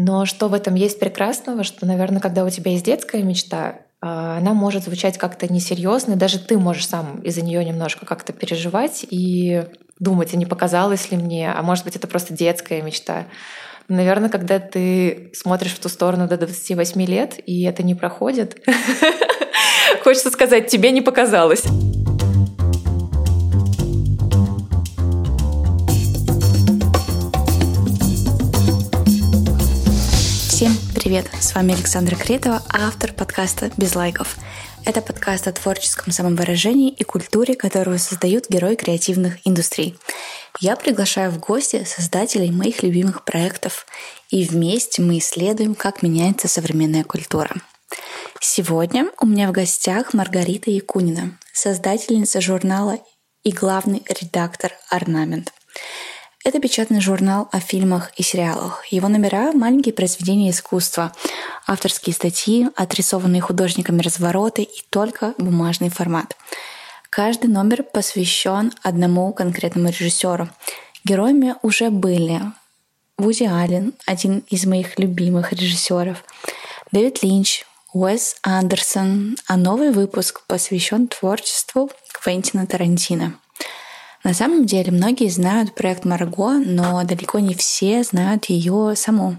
[0.00, 4.38] Но что в этом есть прекрасного, что, наверное, когда у тебя есть детская мечта, а,
[4.38, 9.64] она может звучать как-то несерьезно, даже ты можешь сам из-за нее немножко как-то переживать и
[9.98, 13.24] думать, а не показалось ли мне, а может быть, это просто детская мечта.
[13.88, 18.64] Наверное, когда ты смотришь в ту сторону до 28 лет, и это не проходит,
[20.04, 21.64] хочется сказать, тебе не показалось.
[31.08, 31.30] Привет!
[31.40, 34.36] С вами Александра Кретова, автор подкаста «Без лайков».
[34.84, 39.96] Это подкаст о творческом самовыражении и культуре, которую создают герои креативных индустрий.
[40.60, 43.86] Я приглашаю в гости создателей моих любимых проектов,
[44.28, 47.54] и вместе мы исследуем, как меняется современная культура.
[48.38, 52.98] Сегодня у меня в гостях Маргарита Якунина, создательница журнала
[53.44, 55.54] и главный редактор «Орнамент».
[56.48, 58.86] Это печатный журнал о фильмах и сериалах.
[58.86, 61.12] Его номера— маленькие произведения искусства,
[61.66, 66.38] авторские статьи, отрисованные художниками развороты и только бумажный формат.
[67.10, 70.48] Каждый номер посвящен одному конкретному режиссеру.
[71.04, 72.40] Героями уже были
[73.18, 76.24] Вуди Аллен, один из моих любимых режиссеров,
[76.92, 83.34] Дэвид Линч, Уэс Андерсон, а новый выпуск посвящен творчеству Квентина Тарантино—
[84.24, 89.36] на самом деле многие знают проект Марго, но далеко не все знают ее саму.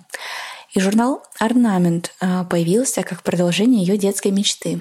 [0.74, 4.80] И журнал «Орнамент» а, появился как продолжение ее детской мечты.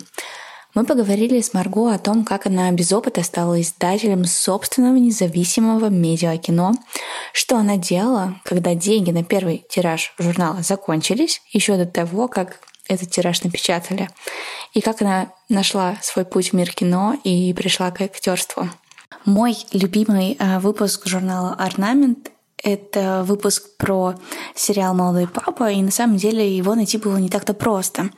[0.75, 6.75] Мы поговорили с Марго о том, как она без опыта стала издателем собственного независимого медиакино,
[7.33, 13.11] что она делала, когда деньги на первый тираж журнала закончились, еще до того, как этот
[13.11, 14.09] тираж напечатали,
[14.75, 18.69] и как она нашла свой путь в мир кино и пришла к актерству.
[19.29, 22.31] Мой любимый э, выпуск журнала «Орнамент»
[22.65, 24.15] это выпуск про
[24.55, 28.09] сериал «Молодой папа», и на самом деле его найти было не так-то просто.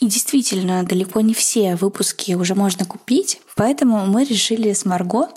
[0.00, 5.28] И действительно, далеко не все выпуски уже можно купить, поэтому мы решили с Марго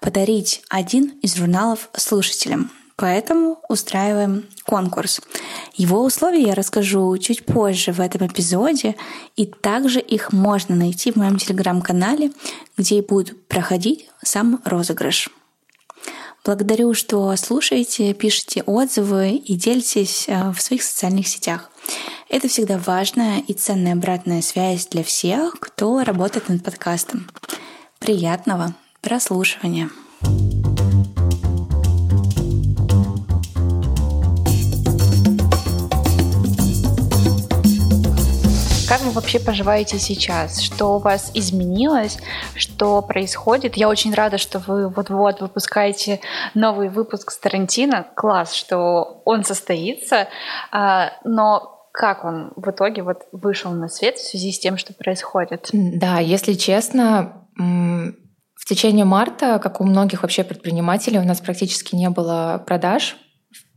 [0.00, 2.70] подарить один из журналов слушателям.
[3.02, 5.20] Поэтому устраиваем конкурс.
[5.74, 8.94] Его условия я расскажу чуть позже в этом эпизоде,
[9.34, 12.30] и также их можно найти в моем телеграм-канале,
[12.76, 15.30] где и будет проходить сам розыгрыш.
[16.44, 21.72] Благодарю, что слушаете, пишите отзывы и делитесь э, в своих социальных сетях.
[22.28, 27.28] Это всегда важная и ценная обратная связь для всех, кто работает над подкастом.
[27.98, 29.90] Приятного прослушивания!
[38.92, 40.60] Как вы вообще поживаете сейчас?
[40.60, 42.18] Что у вас изменилось?
[42.54, 43.74] Что происходит?
[43.78, 46.20] Я очень рада, что вы вот-вот выпускаете
[46.52, 48.06] новый выпуск с Тарантино.
[48.14, 50.28] Класс, что он состоится.
[50.70, 54.92] А, но как он в итоге вот вышел на свет в связи с тем, что
[54.92, 55.70] происходит?
[55.72, 62.10] Да, если честно, в течение марта, как у многих вообще предпринимателей, у нас практически не
[62.10, 63.16] было продаж.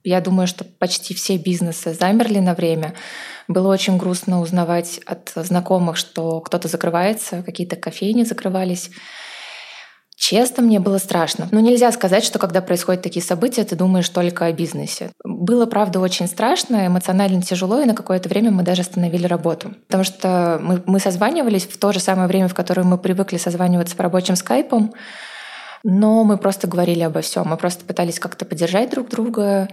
[0.06, 2.94] Я думаю, что почти все бизнесы замерли на время.
[3.48, 8.92] Было очень грустно узнавать от знакомых, что кто-то закрывается, какие-то кофейни закрывались.
[10.16, 11.48] Честно, мне было страшно.
[11.50, 15.12] Но нельзя сказать, что когда происходят такие события, ты думаешь только о бизнесе.
[15.24, 19.74] Было, правда, очень страшно, эмоционально тяжело, и на какое-то время мы даже остановили работу.
[19.88, 23.96] Потому что мы, мы созванивались в то же самое время, в которое мы привыкли созваниваться
[23.96, 24.94] по рабочим скайпам,
[25.84, 27.48] но мы просто говорили обо всем.
[27.48, 29.68] Мы просто пытались как-то поддержать друг друга,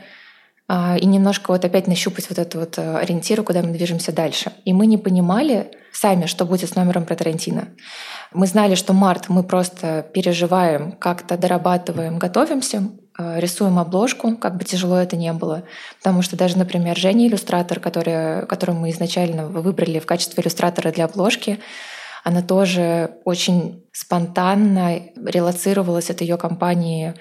[0.73, 4.53] и немножко вот опять нащупать вот эту вот э, ориентиру, куда мы движемся дальше.
[4.65, 7.69] И мы не понимали сами, что будет с номером про Тарантино.
[8.33, 12.89] Мы знали, что март мы просто переживаем, как-то дорабатываем, готовимся,
[13.19, 15.65] э, рисуем обложку, как бы тяжело это не было.
[15.99, 21.05] Потому что даже, например, Женя, иллюстратор, который, которую мы изначально выбрали в качестве иллюстратора для
[21.05, 21.59] обложки,
[22.25, 27.15] она тоже очень спонтанно релацировалась от ее компании а,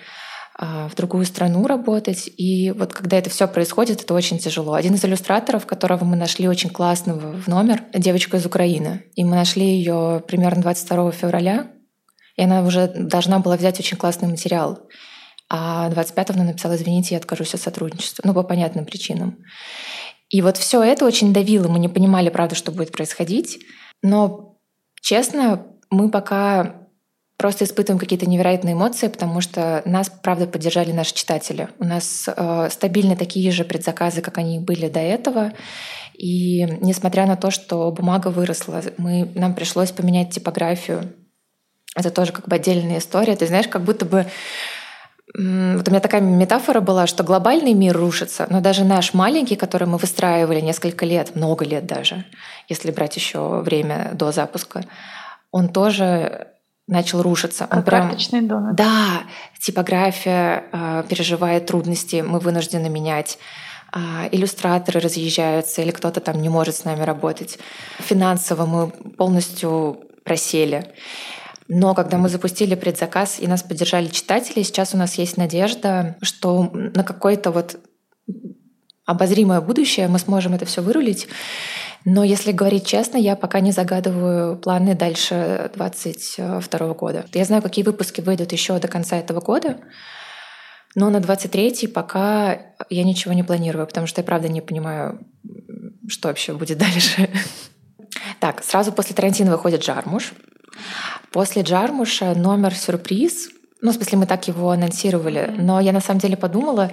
[0.61, 2.29] в другую страну работать.
[2.37, 4.73] И вот когда это все происходит, это очень тяжело.
[4.73, 9.05] Один из иллюстраторов, которого мы нашли очень классного в номер, девочка из Украины.
[9.15, 11.71] И мы нашли ее примерно 22 февраля,
[12.35, 14.87] и она уже должна была взять очень классный материал.
[15.49, 18.23] А 25-го она написала, извините, я откажусь от сотрудничества.
[18.25, 19.39] Ну, по понятным причинам.
[20.29, 21.67] И вот все это очень давило.
[21.67, 23.59] Мы не понимали, правда, что будет происходить.
[24.01, 24.57] Но,
[25.01, 26.80] честно, мы пока
[27.41, 31.69] просто испытываем какие-то невероятные эмоции, потому что нас, правда, поддержали наши читатели.
[31.79, 35.51] У нас э, стабильно такие же предзаказы, как они были до этого.
[36.13, 41.11] И несмотря на то, что бумага выросла, мы, нам пришлось поменять типографию.
[41.95, 43.35] Это тоже как бы отдельная история.
[43.35, 44.27] Ты знаешь, как будто бы
[45.33, 49.87] вот у меня такая метафора была, что глобальный мир рушится, но даже наш маленький, который
[49.87, 52.25] мы выстраивали несколько лет, много лет даже,
[52.67, 54.83] если брать еще время до запуска,
[55.49, 56.51] он тоже
[56.87, 57.67] начал рушиться.
[57.71, 58.07] Он прям...
[58.07, 58.75] карточный домик.
[58.75, 59.23] Да,
[59.59, 63.37] типография э, переживает трудности, мы вынуждены менять.
[63.93, 67.59] Э, иллюстраторы разъезжаются, или кто-то там не может с нами работать.
[67.99, 70.93] Финансово мы полностью просели.
[71.67, 76.69] Но когда мы запустили предзаказ и нас поддержали читатели, сейчас у нас есть надежда, что
[76.73, 77.79] на какое-то вот
[79.05, 81.27] обозримое будущее мы сможем это все вырулить.
[82.03, 87.25] Но если говорить честно, я пока не загадываю планы дальше 2022 года.
[87.33, 89.77] Я знаю, какие выпуски выйдут еще до конца этого года,
[90.95, 95.25] но на 23 пока я ничего не планирую, потому что я правда не понимаю,
[96.07, 97.29] что вообще будет дальше.
[98.39, 100.33] Так, сразу после Тарантино выходит «Жармуш».
[101.31, 103.49] После Джармуша номер сюрприз.
[103.81, 105.53] Ну, в смысле, мы так его анонсировали.
[105.57, 106.91] Но я на самом деле подумала,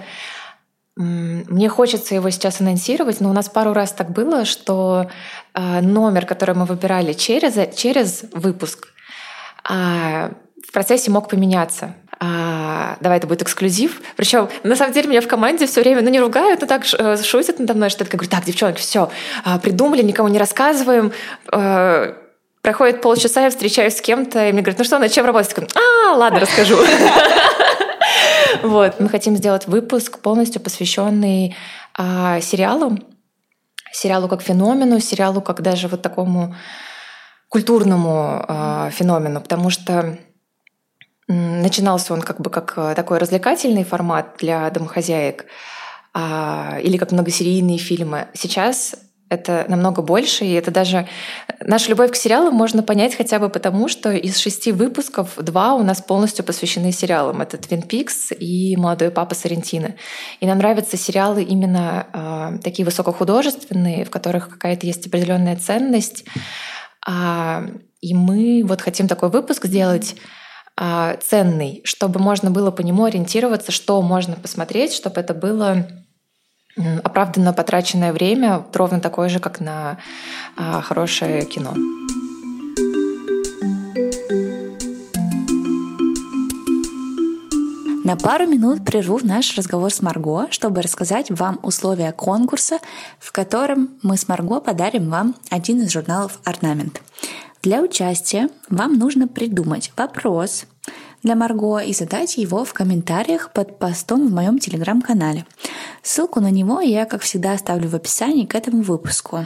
[0.99, 5.09] мне хочется его сейчас анонсировать, но у нас пару раз так было, что
[5.53, 8.89] э, номер, который мы выбирали через, через выпуск,
[9.63, 10.31] а,
[10.67, 11.95] в процессе мог поменяться.
[12.19, 14.01] А, давай это будет эксклюзив.
[14.17, 17.23] Причем, на самом деле, меня в команде все время, ну, не ругают, но так э,
[17.23, 19.09] шутят надо мной, что я говорю, так, девчонки, все,
[19.45, 21.13] а, придумали, никому не рассказываем,
[21.53, 22.13] э,
[22.61, 25.55] Проходит полчаса, я встречаюсь с кем-то, и мне говорят, ну что, над чем работать?
[25.57, 26.77] Я а, ладно, расскажу.
[28.63, 31.55] Вот, мы хотим сделать выпуск полностью посвященный
[31.97, 32.97] а, сериалу,
[33.91, 36.55] сериалу как феномену, сериалу как даже вот такому
[37.47, 40.17] культурному а, феномену, потому что
[41.27, 45.45] начинался он как бы как такой развлекательный формат для домохозяек
[46.13, 48.27] а, или как многосерийные фильмы.
[48.33, 48.95] Сейчас
[49.29, 51.07] это намного больше, и это даже...
[51.61, 55.83] Наша любовь к сериалам можно понять хотя бы потому, что из шести выпусков два у
[55.83, 57.41] нас полностью посвящены сериалам.
[57.41, 59.95] Это «Твин Пикс» и «Молодой папа Сарентино».
[60.39, 66.25] И нам нравятся сериалы именно э, такие высокохудожественные, в которых какая-то есть определенная ценность.
[67.05, 67.63] А,
[68.01, 70.15] и мы вот хотим такой выпуск сделать
[70.75, 75.87] а, ценный, чтобы можно было по нему ориентироваться, что можно посмотреть, чтобы это было
[77.03, 79.97] оправданно потраченное время ровно такое же, как на
[80.55, 81.73] а, хорошее кино.
[88.09, 92.79] На пару минут прерву наш разговор с Марго, чтобы рассказать вам условия конкурса,
[93.19, 97.01] в котором мы с Марго подарим вам один из журналов «Орнамент».
[97.61, 100.65] Для участия вам нужно придумать вопрос
[101.23, 105.45] для Марго и задать его в комментариях под постом в моем телеграм-канале.
[106.01, 109.45] Ссылку на него я, как всегда, оставлю в описании к этому выпуску.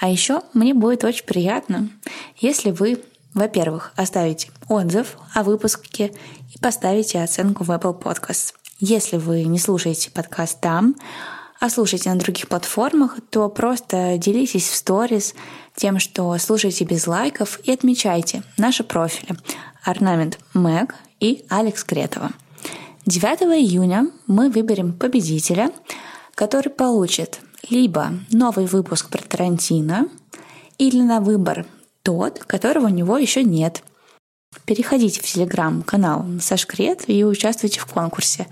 [0.00, 1.88] А еще мне будет очень приятно,
[2.36, 3.02] если вы,
[3.34, 6.12] во-первых, оставите отзыв о выпуске
[6.54, 8.54] и поставите оценку в Apple Podcasts.
[8.80, 10.94] Если вы не слушаете подкаст там,
[11.60, 15.34] а слушаете на других платформах, то просто делитесь в сторис
[15.74, 19.36] тем, что слушаете без лайков и отмечайте наши профили
[19.82, 22.30] Орнамент Мэг и Алекс Кретова.
[23.06, 25.70] 9 июня мы выберем победителя,
[26.34, 27.40] который получит
[27.70, 30.08] либо новый выпуск про Тарантино,
[30.78, 31.66] или на выбор
[32.02, 33.82] тот, которого у него еще нет.
[34.64, 38.46] Переходите в телеграм-канал Сашкрет и участвуйте в конкурсе.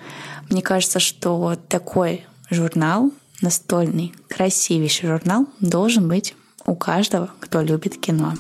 [0.51, 8.35] Мне кажется, что такой журнал, настольный, красивейший журнал, должен быть у каждого, кто любит кино.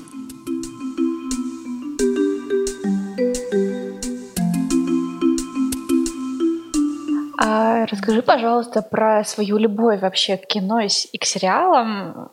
[7.48, 12.32] А расскажи, пожалуйста, про свою любовь вообще к кино и к сериалам.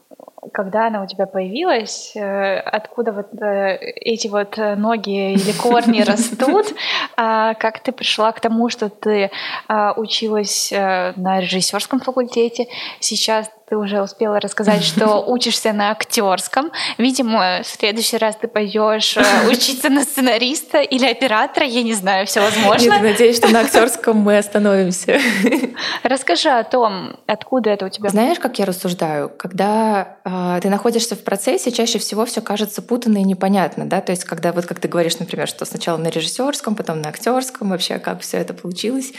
[0.51, 6.73] Когда она у тебя появилась, э, откуда вот э, эти вот ноги или корни растут,
[7.15, 9.29] а как ты пришла к тому, что ты
[9.67, 12.67] а, училась э, на режиссерском факультете,
[12.99, 16.71] сейчас ты уже успела рассказать, что учишься на актерском.
[16.99, 22.27] Видимо, в следующий раз ты пойдешь э, учиться на сценариста или оператора, я не знаю,
[22.27, 22.91] все возможно.
[22.91, 25.19] Нет, надеюсь, что на актерском мы остановимся.
[26.03, 28.09] Расскажи о том, откуда это у тебя.
[28.09, 29.29] Знаешь, как я рассуждаю?
[29.29, 34.01] Когда э, ты находишься в процессе, чаще всего все кажется путанно и непонятно, да?
[34.01, 37.69] То есть, когда вот как ты говоришь, например, что сначала на режиссерском, потом на актерском,
[37.69, 39.13] вообще как все это получилось.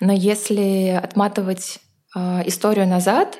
[0.00, 1.78] Но если отматывать
[2.16, 3.38] э, историю назад,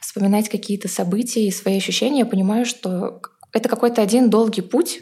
[0.00, 3.20] вспоминать какие-то события и свои ощущения, я понимаю, что
[3.52, 5.00] это какой-то один долгий путь,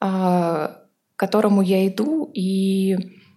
[0.00, 0.82] а,
[1.14, 2.96] к которому я иду, и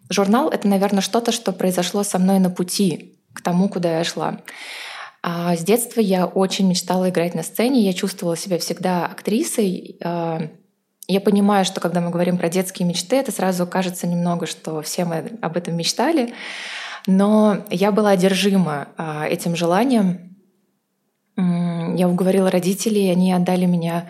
[0.09, 4.41] журнал— это, наверное, что-то, что произошло со мной на пути к тому, куда я шла.
[5.21, 10.49] А с детства я очень мечтала играть на сцене, я чувствовала себя всегда актрисой, а,
[11.11, 15.05] Я понимаю, что когда мы говорим про детские мечты, это сразу кажется немного, что все
[15.05, 16.35] мы об этом мечтали.
[17.07, 18.89] Но я была одержима
[19.27, 20.28] этим желанием.
[21.95, 24.09] Я уговорила родителей, они отдали меня,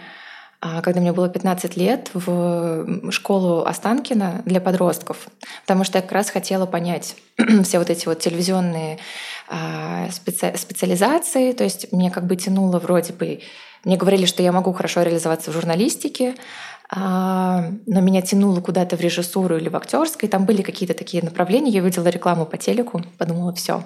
[0.61, 5.27] а, когда мне было 15 лет, в школу Останкина для подростков,
[5.61, 7.15] потому что я как раз хотела понять
[7.63, 8.99] все вот эти вот телевизионные
[9.47, 10.57] а, специ...
[10.57, 13.41] специализации, то есть мне как бы тянуло вроде бы,
[13.85, 16.35] мне говорили, что я могу хорошо реализоваться в журналистике,
[16.91, 20.27] а, но меня тянуло куда-то в режиссуру или в актерской.
[20.27, 21.69] Там были какие-то такие направления.
[21.71, 23.83] Я видела рекламу по телеку, подумала, все,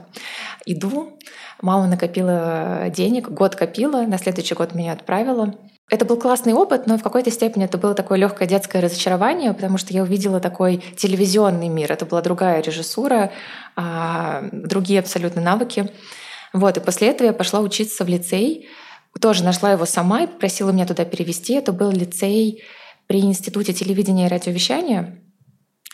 [0.66, 1.20] иду.
[1.63, 5.55] Мама накопила денег, год копила, на следующий год меня отправила.
[5.89, 9.77] Это был классный опыт, но в какой-то степени это было такое легкое детское разочарование, потому
[9.77, 11.89] что я увидела такой телевизионный мир.
[11.93, 13.32] Это была другая режиссура,
[13.77, 15.89] а, другие абсолютно навыки.
[16.51, 18.67] Вот, и после этого я пошла учиться в лицей.
[19.22, 21.53] Тоже нашла его сама и просила меня туда перевести.
[21.53, 22.62] Это был лицей
[23.08, 25.17] при Институте телевидения и радиовещания,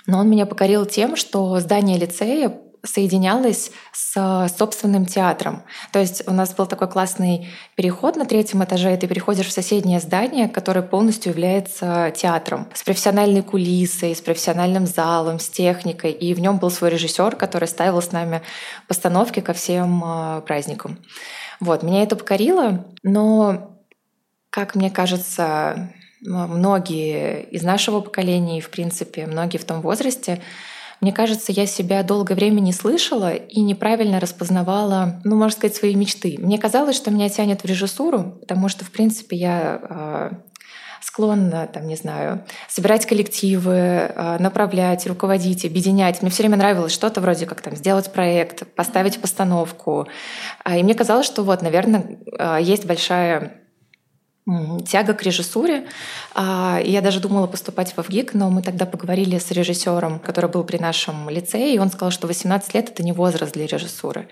[0.08, 5.64] но он меня покорил тем, что здание лицея соединялось с собственным театром.
[5.92, 9.52] То есть у нас был такой классный переход на третьем этаже, и ты переходишь в
[9.52, 16.12] соседнее здание, которое полностью является театром, с профессиональной кулисой, с профессиональным залом, с техникой.
[16.12, 18.42] И в нем был свой режиссер, который ставил с нами
[18.88, 20.98] постановки ко всем а, праздникам.
[21.60, 23.78] Вот, меня это покорило, но,
[24.50, 30.42] как мне кажется, многие из нашего поколения и, в принципе, многие в том возрасте,
[31.02, 35.96] мне кажется, я себя долгое время не слышала и неправильно распознавала, ну, можно сказать, свои
[35.96, 36.36] мечты.
[36.40, 40.32] Мне казалось, что меня тянет в режиссуру, потому что, в принципе, я э,
[41.02, 46.22] склонна, там, не знаю, собирать коллективы, э, направлять, руководить, объединять.
[46.22, 50.08] Мне все время нравилось что-то вроде как там сделать проект, поставить постановку.
[50.70, 52.20] И мне казалось, что вот, наверное,
[52.60, 53.60] есть большая
[54.86, 55.86] тяга к режиссуре.
[56.34, 60.64] А, я даже думала поступать в ВГИК, но мы тогда поговорили с режиссером, который был
[60.64, 64.28] при нашем лицее, и он сказал, что 18 лет— это не возраст для режиссуры.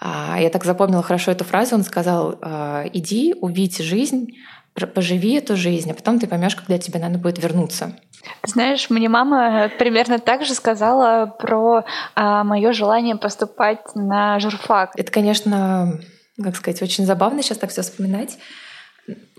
[0.00, 1.74] А, я так запомнила хорошо эту фразу.
[1.74, 4.34] Он сказал, «А, иди, увидь жизнь,
[4.74, 7.96] поживи эту жизнь, а потом ты поймешь, когда тебе надо будет вернуться.
[8.44, 14.92] Знаешь, мне мама примерно так же сказала про а, мое желание поступать на журфак.
[14.96, 16.00] Это, конечно,
[16.42, 18.38] как сказать, очень забавно сейчас так все вспоминать.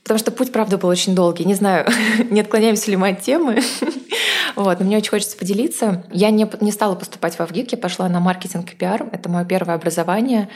[0.05, 1.45] Потому что путь, правда, был очень долгий.
[1.45, 1.87] Не знаю,
[2.29, 3.59] не отклоняемся ли мы от темы.
[4.55, 6.05] вот, но мне очень хочется поделиться.
[6.11, 9.09] Я не, не стала поступать в ВГИК, я пошла на маркетинг и пиар.
[9.11, 10.47] Это мое первое образование.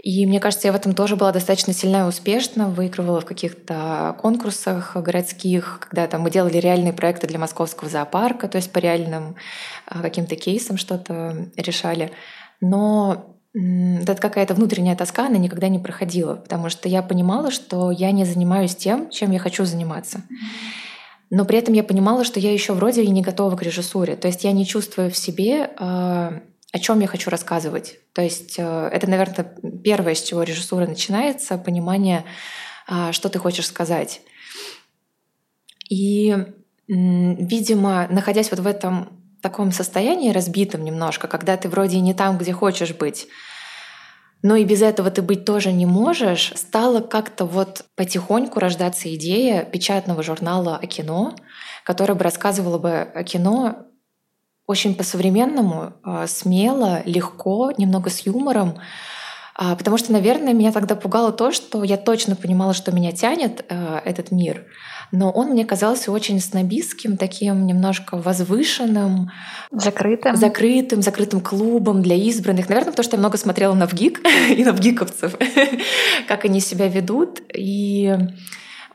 [0.00, 4.14] И мне кажется, я в этом тоже была достаточно сильна и успешна, выигрывала в каких-то
[4.20, 9.34] конкурсах городских, когда там мы делали реальные проекты для московского зоопарка, то есть по реальным
[9.86, 12.12] а, каким-то кейсам что-то решали.
[12.60, 18.10] Но это какая-то внутренняя тоска, она никогда не проходила, потому что я понимала, что я
[18.12, 20.22] не занимаюсь тем, чем я хочу заниматься.
[21.30, 24.16] Но при этом я понимала, что я еще вроде и не готова к режиссуре.
[24.16, 26.40] То есть я не чувствую в себе, а,
[26.72, 27.98] о чем я хочу рассказывать.
[28.12, 32.24] То есть э, это, наверное, первое, с чего режиссура начинается, понимание,
[32.86, 34.22] а, что ты хочешь сказать.
[35.90, 36.36] И,
[36.86, 42.52] видимо, находясь вот в этом таком состоянии разбитом немножко, когда ты вроде не там, где
[42.52, 43.28] хочешь быть,
[44.42, 49.64] но и без этого ты быть тоже не можешь, стала как-то вот потихоньку рождаться идея
[49.64, 51.34] печатного журнала о кино,
[51.84, 53.86] которая бы рассказывала бы о кино
[54.66, 58.78] очень по-современному, а, смело, легко, немного с юмором.
[59.60, 63.64] А, потому что, наверное, меня тогда пугало то, что я точно понимала, что меня тянет
[63.68, 64.64] а, этот мир—
[65.10, 69.30] но он мне казался очень снобистским, таким немножко возвышенным.
[69.70, 70.36] Закрытым.
[70.36, 72.68] Закрытым, закрытым клубом для избранных.
[72.68, 75.36] Наверное, потому что я много смотрела на ВГИК и на ВГИКовцев,
[76.28, 77.40] как они себя ведут.
[77.54, 78.14] И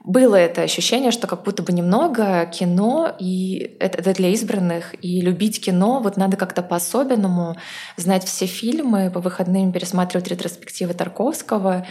[0.03, 5.21] было это ощущение, что как будто бы немного кино, и это, это для избранных, и
[5.21, 7.55] любить кино, вот надо как-то по-особенному
[7.95, 11.85] знать все фильмы, по выходным пересматривать ретроспективы Тарковского.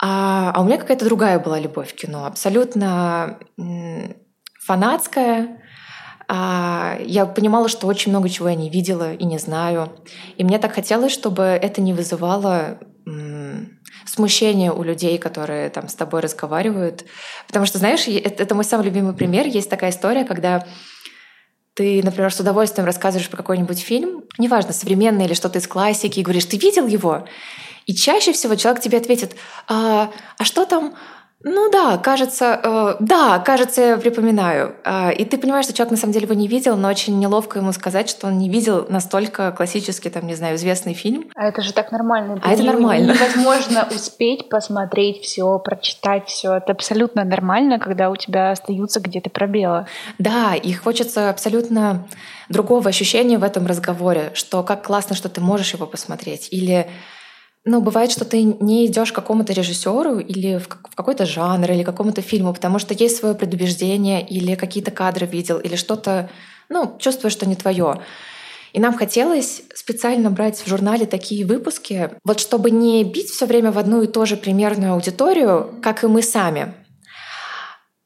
[0.00, 3.38] А, а у меня какая-то другая была любовь к кино, абсолютно
[4.60, 5.60] фанатская.
[6.26, 9.92] А, я понимала, что очень много чего я не видела и не знаю.
[10.38, 12.78] И мне так хотелось, чтобы это не вызывало
[14.04, 17.04] смущение у людей, которые там с тобой разговаривают.
[17.46, 19.46] Потому что, знаешь, это, это мой самый любимый пример.
[19.46, 20.66] Есть такая история, когда
[21.74, 26.22] ты, например, с удовольствием рассказываешь про какой-нибудь фильм, неважно, современный или что-то из классики, и
[26.22, 27.26] говоришь, ты видел его?
[27.86, 29.36] И чаще всего человек тебе ответит,
[29.68, 30.94] а, а что там
[31.44, 34.76] Ну да, кажется, э, да, кажется, я припоминаю.
[34.84, 37.58] Э, и ты понимаешь, что человек на самом деле его не видел, но очень неловко
[37.58, 41.30] ему сказать, что он не видел настолько классический, там, не знаю, известный фильм.
[41.34, 42.40] А это же так нормально.
[42.42, 43.12] А это нормально.
[43.12, 46.54] Невозможно успеть посмотреть все, прочитать все.
[46.54, 49.86] Это абсолютно нормально, когда у тебя остаются где-то пробелы.
[50.18, 52.06] Да, и хочется абсолютно
[52.48, 56.48] другого ощущения в этом разговоре, что как классно, что ты можешь его посмотреть.
[56.50, 56.86] Или
[57.64, 62.20] ну, бывает, что ты не идешь к какому-то режиссеру или в какой-то жанр, или какому-то
[62.20, 66.28] фильму, потому что есть свое предубеждение, или какие-то кадры видел, или что-то,
[66.68, 68.00] ну, чувствуешь, что не твое.
[68.72, 73.70] И нам хотелось специально брать в журнале такие выпуски, вот чтобы не бить все время
[73.70, 76.74] в одну и ту же примерную аудиторию, как и мы сами,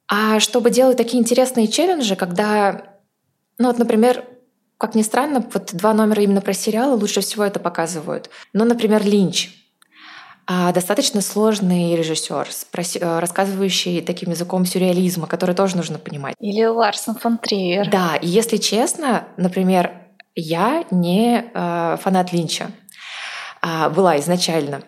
[0.09, 2.99] а чтобы делать такие интересные челленджи, когда,
[3.59, 4.25] ну вот, например,
[4.78, 8.30] как ни странно, вот два номера именно про сериалы лучше всего это показывают.
[8.52, 9.50] Ну, например, Линч.
[10.49, 12.47] А, достаточно сложный режиссер,
[13.00, 16.37] э, рассказывающий таким языком сюрреализма, который тоже нужно понимать.
[16.38, 17.90] Или Ларсон фон Триер.
[17.90, 19.90] Да, и если честно, например,
[20.37, 22.71] я не э, фанат Линча.
[23.61, 24.83] А, была изначально.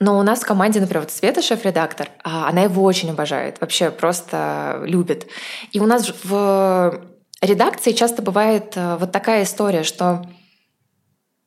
[0.00, 3.90] Но у нас в команде, например, вот Света, шеф-редактор, а, она его очень обожает, вообще
[3.90, 5.26] просто любит.
[5.70, 7.00] И у нас в
[7.40, 10.24] редакции часто бывает э, вот такая история, что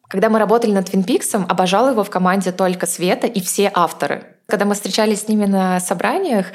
[0.07, 4.37] когда мы работали над Peaks, обожал его в команде только Света и все авторы.
[4.51, 6.47] Когда мы встречались с ними на собраниях,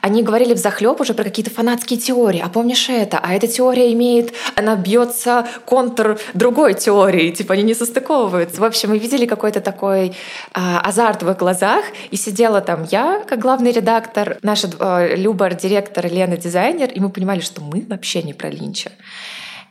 [0.00, 2.40] они говорили в захлеб уже про какие-то фанатские теории.
[2.40, 3.18] А помнишь это?
[3.18, 8.60] А эта теория имеет, она бьется контур другой теории, типа они не состыковываются.
[8.60, 10.14] В общем, мы видели какой-то такой
[10.54, 15.50] а, азарт в их глазах, и сидела там я, как главный редактор, наша а, Люба,
[15.50, 18.92] директор, Лена, дизайнер, и мы понимали, что мы вообще не про Линча.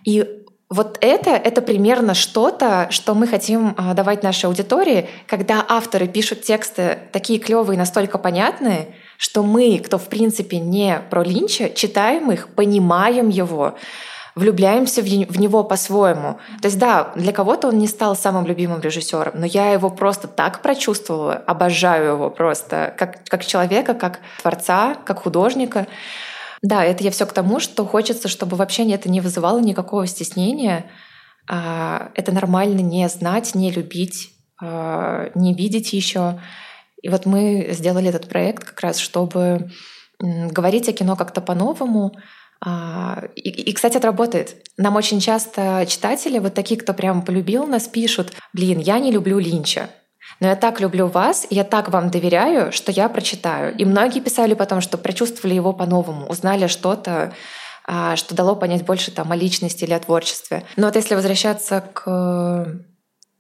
[0.04, 0.26] И
[0.70, 6.44] вот это, это примерно что-то, что мы хотим а, давать нашей аудитории, когда авторы пишут
[6.44, 12.50] тексты такие клевые, настолько понятные, что мы, кто в принципе не про Линча, читаем их,
[12.50, 13.76] понимаем его,
[14.36, 16.38] влюбляемся в, него по-своему.
[16.62, 20.28] То есть да, для кого-то он не стал самым любимым режиссером, но я его просто
[20.28, 25.88] так прочувствовала, обожаю его просто как, как человека, как творца, как художника.
[26.62, 30.90] Да, это я все к тому, что хочется, чтобы вообще это не вызывало никакого стеснения.
[31.48, 36.40] А, это нормально не знать, не любить, а, не видеть еще.
[37.02, 39.72] И вот мы сделали этот проект как раз, чтобы
[40.20, 42.14] говорить о кино как-то по-новому.
[42.62, 44.58] А, и, кстати, это работает.
[44.78, 49.40] Нам очень часто читатели, вот такие, кто прям полюбил нас, пишут, блин, я не люблю
[49.40, 49.90] Линча.
[50.40, 53.76] Но я так люблю вас, я так вам доверяю, что я прочитаю.
[53.76, 57.34] И многие писали потом, что прочувствовали его по-новому, узнали что-то,
[57.86, 60.64] а, что дало понять больше там, о личности или о творчестве.
[60.78, 62.82] Но вот если возвращаться к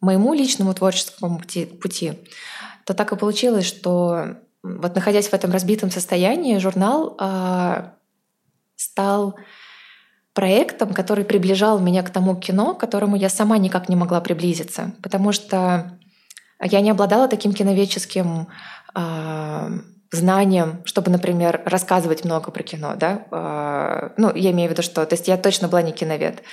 [0.01, 2.13] моему личному творческому пути, пути
[2.85, 7.91] то так и получилось, что вот находясь в этом разбитом состоянии, журнал э,
[8.75, 9.35] стал
[10.33, 14.93] проектом, который приближал меня к тому кино, к которому я сама никак не могла приблизиться.
[15.03, 15.98] Потому что
[16.61, 18.47] я не обладала таким киноведческим
[18.95, 19.69] э,
[20.11, 23.25] знанием, чтобы, например, рассказывать много про кино, да.
[23.31, 26.43] Э, ну, я имею в виду, что, то есть я точно была не киновед.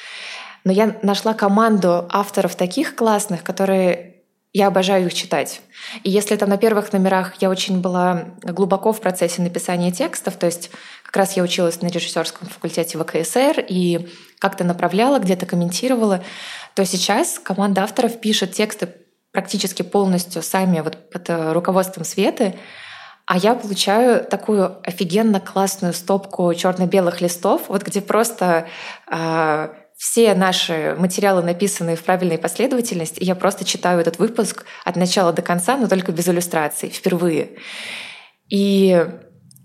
[0.65, 4.17] Но я нашла команду авторов таких классных, которые
[4.53, 5.61] я обожаю их читать.
[6.03, 10.47] И если там на первых номерах я очень была глубоко в процессе написания текстов, то
[10.47, 10.71] есть
[11.03, 16.25] как раз я училась на режиссерском факультете ВКСР и как-то направляла, где-то комментировала,
[16.75, 18.89] то сейчас команда авторов пишет тексты
[19.37, 22.55] практически полностью сами вот под э, руководством Светы,
[23.27, 28.67] а я получаю такую офигенно классную стопку черно-белых листов, вот где просто
[29.11, 34.97] э, все наши материалы написаны в правильной последовательности, и я просто читаю этот выпуск от
[34.97, 37.59] начала до конца, но только без иллюстраций, впервые.
[38.49, 39.07] И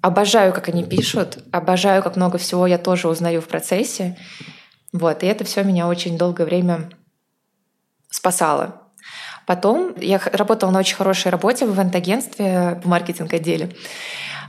[0.02, 4.18] обожаю, как они пишут, обожаю, как много всего я тоже узнаю в процессе.
[4.92, 6.90] Вот, и это все меня очень долгое время
[8.10, 8.81] спасало.
[9.46, 13.76] Потом я работала на очень хорошей работе в ивент-агентстве в маркетинг-отделе.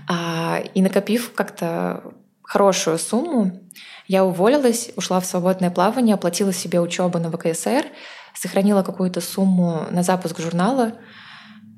[0.09, 2.03] А, и накопив как-то
[2.43, 3.61] хорошую сумму,
[4.07, 7.87] я уволилась, ушла в свободное плавание, оплатила себе учебу на ВКСР,
[8.35, 10.95] сохранила какую-то сумму на запуск журнала,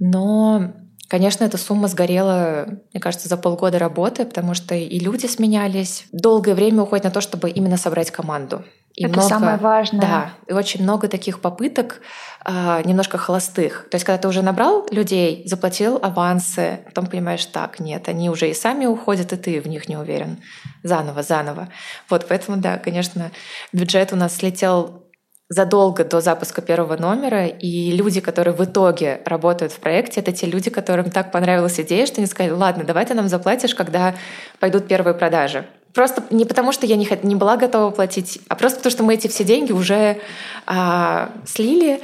[0.01, 0.75] но
[1.07, 6.07] Конечно, эта сумма сгорела, мне кажется, за полгода работы, потому что и люди сменялись.
[6.13, 8.65] Долгое время уходит на то, чтобы именно собрать команду.
[8.95, 10.01] И Это много, самое важное.
[10.01, 12.01] Да, и очень много таких попыток
[12.45, 13.89] э, немножко холостых.
[13.91, 18.51] То есть, когда ты уже набрал людей, заплатил авансы, потом понимаешь, так, нет, они уже
[18.51, 20.39] и сами уходят, и ты в них не уверен.
[20.83, 21.69] Заново, заново.
[22.09, 23.31] Вот, поэтому, да, конечно,
[23.73, 25.05] бюджет у нас слетел
[25.49, 30.47] задолго до запуска первого номера, и люди, которые в итоге работают в проекте, это те
[30.47, 34.15] люди, которым так понравилась идея, что они сказали, ладно, давай ты нам заплатишь, когда
[34.59, 35.67] пойдут первые продажи.
[35.93, 39.15] Просто не потому, что я не, не была готова платить, а просто потому, что мы
[39.15, 40.19] эти все деньги уже
[40.67, 42.01] а, слили,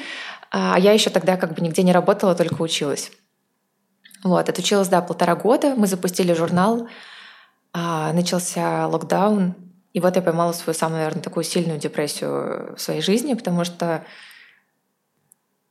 [0.51, 3.11] а я еще тогда как бы нигде не работала, только училась.
[4.23, 5.75] Вот, отучилась, да, полтора года.
[5.77, 6.89] Мы запустили журнал,
[7.73, 9.55] а, начался локдаун,
[9.93, 14.05] и вот я поймала свою самую, наверное, такую сильную депрессию в своей жизни, потому что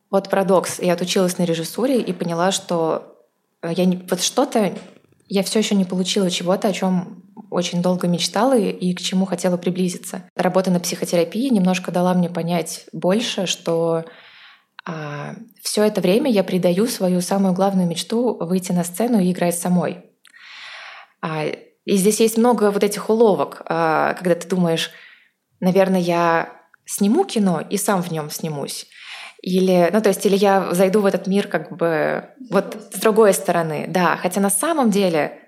[0.09, 0.79] вот парадокс.
[0.79, 3.15] Я отучилась на режиссуре и поняла, что
[3.63, 4.73] я не, вот что-то
[5.27, 9.25] я все еще не получила чего-то, о чем очень долго мечтала и, и к чему
[9.25, 10.23] хотела приблизиться.
[10.35, 14.05] Работа на психотерапии немножко дала мне понять больше, что
[15.61, 20.05] все это время я придаю свою самую главную мечту выйти на сцену и играть самой.
[21.21, 24.91] А, и здесь есть много вот этих уловок, а, когда ты думаешь,
[25.59, 26.49] наверное, я
[26.85, 28.87] сниму кино и сам в нем снимусь.
[29.41, 33.33] Или, ну, то есть, или я зайду в этот мир как бы вот с другой
[33.33, 34.17] стороны, да.
[34.17, 35.39] Хотя на самом деле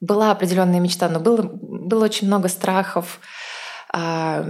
[0.00, 3.20] была определенная мечта, но было, было очень много страхов,
[3.92, 4.46] а,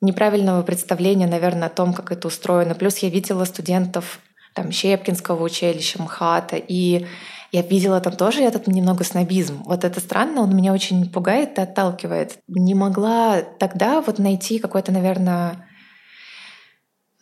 [0.00, 2.74] неправильного представления, наверное, о том, как это устроено.
[2.74, 4.20] Плюс я видела студентов
[4.54, 7.06] там Щепкинского училища, МХАТа, и
[7.52, 9.62] я видела там тоже этот немного снобизм.
[9.64, 12.38] Вот это странно, он меня очень пугает и отталкивает.
[12.48, 15.66] Не могла тогда вот найти какое-то, наверное,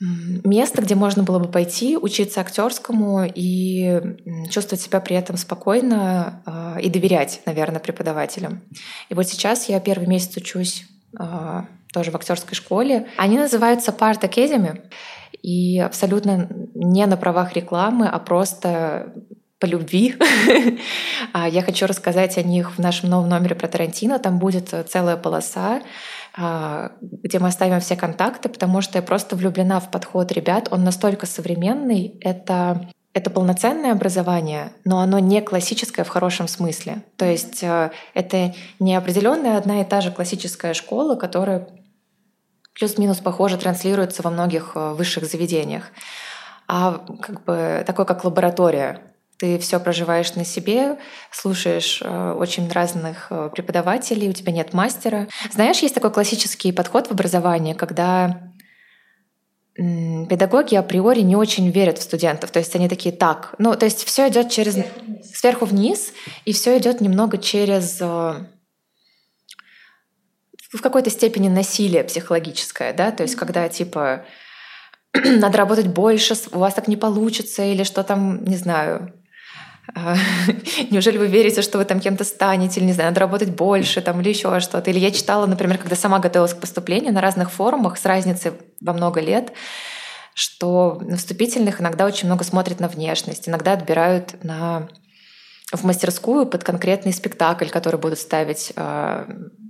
[0.00, 4.00] место, где можно было бы пойти, учиться актерскому и
[4.50, 8.62] чувствовать себя при этом спокойно э, и доверять, наверное, преподавателям.
[9.08, 10.84] И вот сейчас я первый месяц учусь
[11.18, 11.62] э,
[11.94, 13.06] тоже в актерской школе.
[13.16, 14.82] Они называются Part Academy
[15.42, 19.14] и абсолютно не на правах рекламы, а просто
[19.60, 20.16] по любви.
[21.32, 24.18] А я хочу рассказать о них в нашем новом номере про Тарантино.
[24.18, 25.80] Там будет целая полоса,
[26.36, 30.68] а, где мы оставим все контакты, потому что я просто влюблена в подход ребят.
[30.70, 32.18] Он настолько современный.
[32.20, 37.04] Это это полноценное образование, но оно не классическое в хорошем смысле.
[37.16, 41.68] То есть э, это не определенная одна и та же классическая школа, которая
[42.74, 45.84] плюс-минус похоже транслируется во многих э, высших заведениях,
[46.66, 49.00] а как бы такой как лаборатория.
[49.38, 50.96] Ты все проживаешь на себе,
[51.30, 55.28] слушаешь э, очень разных э, преподавателей, у тебя нет мастера.
[55.52, 58.50] Знаешь, есть такой классический подход в образовании, когда
[59.76, 62.52] педагоги априори не очень верят в студентов.
[62.52, 63.56] То есть они такие так.
[63.58, 66.12] Ну, то есть все идет через сверху вниз, сверху вниз
[66.44, 68.00] и все идет немного через
[70.76, 74.24] в какой-то степени насилие психологическое, да, то есть когда типа
[75.14, 79.12] надо работать больше, у вас так не получится, или что там, не знаю,
[79.94, 80.16] а,
[80.90, 84.20] неужели вы верите, что вы там кем-то станете, или, не знаю, надо работать больше, там,
[84.20, 84.90] или еще что-то.
[84.90, 88.92] Или я читала, например, когда сама готовилась к поступлению на разных форумах с разницей во
[88.92, 89.52] много лет,
[90.34, 94.88] что на вступительных иногда очень много смотрят на внешность, иногда отбирают на
[95.76, 99.24] в мастерскую под конкретный спектакль, который будут ставить э,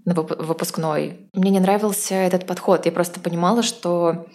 [0.04, 1.28] на выпускной.
[1.32, 2.86] Мне не нравился этот подход.
[2.86, 4.26] Я просто понимала, что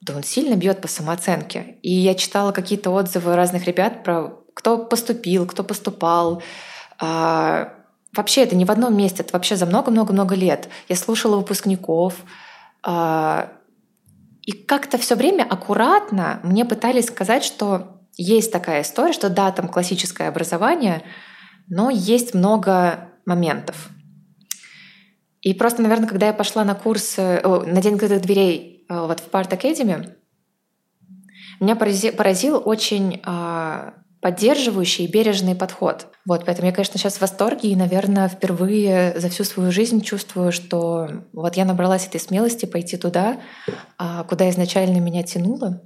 [0.00, 1.78] да он сильно бьет по самооценке.
[1.82, 6.42] И я читала какие-то отзывы разных ребят про кто поступил, кто поступал.
[7.00, 7.74] А,
[8.16, 10.68] вообще это не в одном месте, это вообще за много-много-много лет.
[10.88, 12.14] Я слушала выпускников,
[12.82, 13.52] а,
[14.42, 19.68] и как-то все время аккуратно мне пытались сказать, что есть такая история, что да, там
[19.68, 21.02] классическое образование,
[21.68, 23.88] но есть много моментов.
[25.40, 29.30] И просто, наверное, когда я пошла на курс, на День открытых дверей э, вот в
[29.30, 30.14] Part Academy,
[31.60, 36.08] меня поразил, поразил очень э, поддерживающий и бережный подход.
[36.26, 40.50] Вот, поэтому я, конечно, сейчас в восторге и, наверное, впервые за всю свою жизнь чувствую,
[40.50, 45.82] что вот я набралась этой смелости пойти туда, э, куда изначально меня тянуло.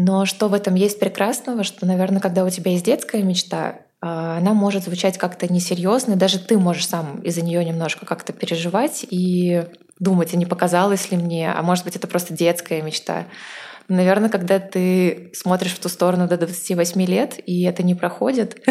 [0.00, 4.38] Но что в этом есть прекрасного, что, наверное, когда у тебя есть детская мечта, а,
[4.38, 9.04] она может звучать как-то несерьезно, и даже ты можешь сам из-за нее немножко как-то переживать
[9.10, 9.64] и
[9.98, 13.24] думать, а не показалось ли мне, а может быть, это просто детская мечта.
[13.88, 18.64] Наверное, когда ты смотришь в ту сторону до 28 лет, и это не проходит,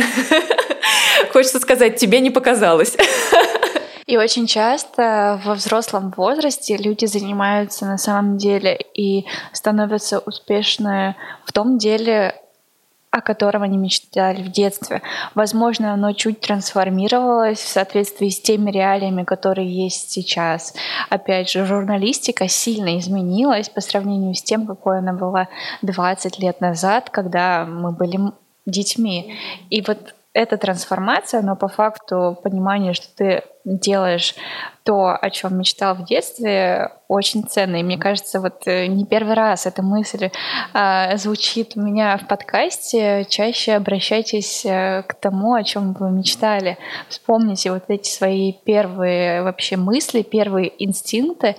[1.34, 2.96] хочется сказать, тебе не показалось.
[4.08, 11.52] И очень часто во взрослом возрасте люди занимаются на самом деле и становятся успешны в
[11.52, 12.34] том деле,
[13.12, 15.02] о котором они мечтали в детстве.
[15.36, 20.74] Возможно, оно чуть трансформировалось в соответствии с теми реалиями, которые есть сейчас.
[21.10, 25.50] Опять же, журналистика сильно изменилась по сравнению с тем, какой она была
[25.82, 28.20] 20 лет назад, когда мы были
[28.66, 29.36] детьми.
[29.70, 34.36] И вот эта трансформация, но по факту понимание, что ты делаешь
[34.84, 37.76] то, о чем мечтал в детстве, очень ценно.
[37.76, 40.30] И мне кажется, вот э, не первый раз эта мысль
[40.74, 43.26] э, звучит у меня в подкасте.
[43.28, 46.78] Чаще обращайтесь э, к тому, о чем вы мечтали.
[47.10, 51.58] Вспомните вот эти свои первые вообще мысли, первые инстинкты,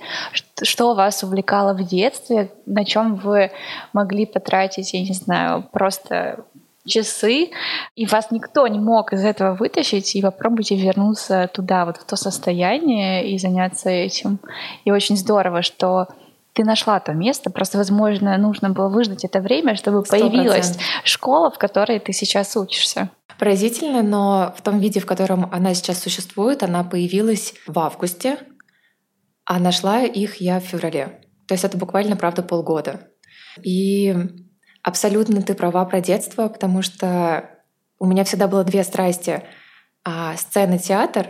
[0.63, 3.51] что вас увлекало в детстве, на чем вы
[3.93, 6.45] могли потратить, я не знаю, просто
[6.85, 7.49] часы,
[7.95, 12.15] и вас никто не мог из этого вытащить, и попробуйте вернуться туда, вот в то
[12.15, 14.39] состояние и заняться этим.
[14.85, 16.07] И очень здорово, что
[16.53, 20.09] ты нашла то место, просто, возможно, нужно было выждать это время, чтобы 100%.
[20.09, 23.09] появилась школа, в которой ты сейчас учишься.
[23.37, 28.39] Поразительно, но в том виде, в котором она сейчас существует, она появилась в августе,
[29.45, 31.21] а нашла их я в феврале.
[31.47, 33.07] То есть это буквально, правда, полгода.
[33.63, 34.13] И
[34.81, 37.49] Абсолютно ты права про детство, потому что
[37.99, 39.43] у меня всегда было две страсти
[40.05, 41.27] а,— сцена, театр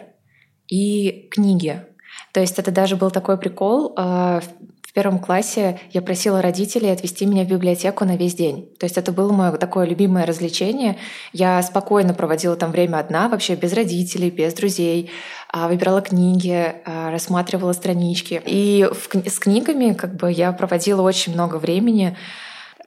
[0.67, 1.83] и книги.
[2.31, 3.93] То есть это даже был такой прикол.
[3.97, 4.41] А,
[4.87, 8.69] в первом классе я просила родителей отвезти меня в библиотеку на весь день.
[8.79, 10.97] То есть это было мое такое любимое развлечение.
[11.33, 15.09] Я спокойно проводила там время одна, вообще без родителей, без друзей.
[15.51, 18.41] А, выбирала книги, рассматривала странички.
[18.45, 18.87] И
[19.25, 22.15] с книгами как бы я проводила очень много времени.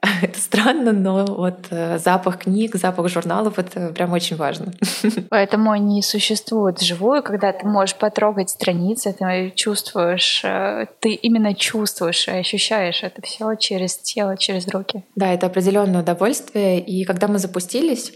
[0.21, 4.73] Это странно, но вот э, запах книг, запах журналов— это прям очень важно.
[5.29, 12.27] Поэтому они существуют вживую, когда ты можешь потрогать страницы, ты чувствуешь, э, ты именно чувствуешь
[12.27, 15.05] и ощущаешь это все через тело, через руки.
[15.15, 16.81] Да, это определенное удовольствие.
[16.81, 18.11] И когда мы запустились,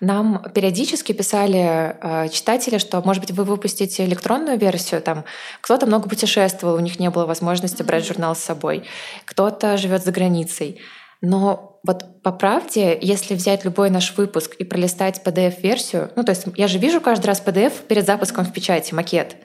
[0.00, 5.00] нам периодически писали э, читатели, что, может быть, вы выпустите электронную версию.
[5.00, 5.24] Там
[5.62, 8.84] кто-то много путешествовал, у них не было возможности брать журнал с собой.
[9.24, 10.78] Кто-то живет за границей.
[11.20, 16.46] Но вот по правде, если взять любой наш выпуск и пролистать PDF-версию, ну то есть
[16.56, 19.36] я же вижу каждый раз PDF перед запуском в печати, макет,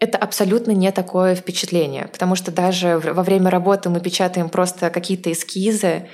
[0.00, 5.30] это абсолютно не такое впечатление, потому что даже во время работы мы печатаем просто какие-то
[5.32, 6.08] эскизы,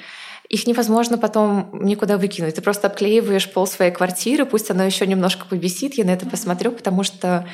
[0.49, 2.57] их невозможно потом никуда выкинуть.
[2.57, 6.73] Ты просто обклеиваешь пол своей квартиры, пусть оно еще немножко побесит, я на это посмотрю,
[6.73, 7.47] потому что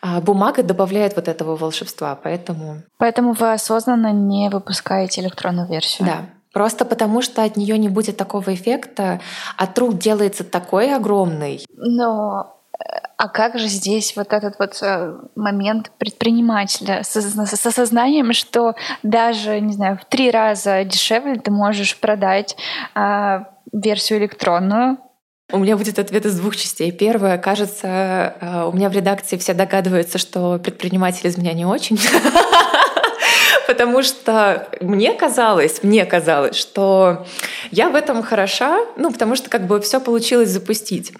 [0.00, 2.82] а, бумага добавляет вот этого волшебства, поэтому...
[2.98, 6.06] Поэтому вы осознанно не выпускаете электронную версию?
[6.06, 9.20] Да, Просто потому, что от нее не будет такого эффекта,
[9.56, 11.64] а труд делается такой огромный.
[11.74, 12.84] Но э,
[13.16, 19.60] а как же здесь вот этот вот э, момент предпринимателя с, с осознанием, что даже,
[19.60, 22.56] не знаю, в три раза дешевле ты можешь продать
[22.94, 24.98] а, версию электронную,
[25.52, 26.90] у меня будет ответ из двух частей.
[26.92, 31.98] Первое, кажется, э, у меня в редакции все догадываются, что предприниматель из меня не очень.
[33.66, 37.26] потому что мне казалось, мне казалось, что
[37.70, 41.12] я в этом хороша, ну, потому что как бы все получилось запустить.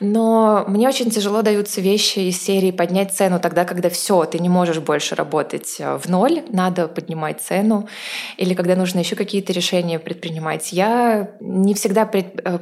[0.00, 4.48] Но мне очень тяжело даются вещи из серии поднять цену тогда, когда все, ты не
[4.48, 7.88] можешь больше работать э, в ноль, надо поднимать цену,
[8.36, 10.72] или когда нужно еще какие-то решения предпринимать.
[10.72, 12.58] Я не всегда пред, э,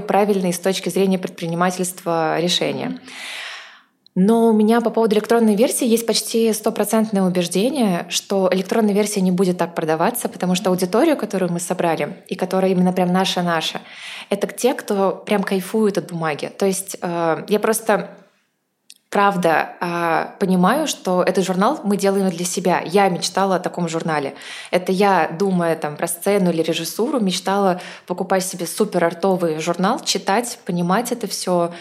[0.00, 3.00] правильные с точки зрения предпринимательства решения.
[4.14, 9.32] Но у меня по поводу электронной версии есть почти стопроцентное убеждение, что электронная версия не
[9.32, 13.80] будет так продаваться, потому что аудиторию, которую мы собрали, и которая именно прям наша-наша,
[14.30, 16.52] это те, кто прям кайфует от бумаги.
[16.56, 18.10] То есть э, я просто
[19.10, 22.82] правда э, понимаю, что этот журнал мы делаем для себя.
[22.84, 24.34] Я мечтала о таком журнале.
[24.70, 30.58] Это я, думая там про сцену или режиссуру, мечтала покупать себе супер артовый журнал, читать,
[30.64, 31.72] понимать это все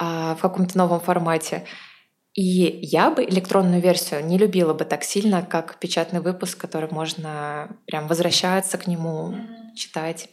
[0.00, 1.64] в каком-то новом формате.
[2.32, 7.68] И я бы электронную версию не любила бы так сильно, как печатный выпуск, который можно
[7.86, 9.34] прям возвращаться к нему,
[9.76, 10.28] читать.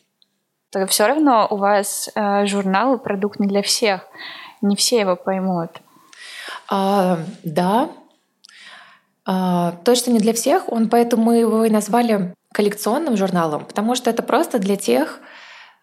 [0.69, 4.01] Так все равно у вас э, журнал продукт не для всех.
[4.61, 5.71] Не все его поймут.
[6.69, 7.89] А, да,
[9.25, 10.71] а, точно не для всех.
[10.71, 15.19] Он поэтому мы его и назвали коллекционным журналом, потому что это просто для тех,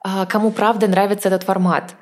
[0.03, 1.95] а, кому правда нравится этот формат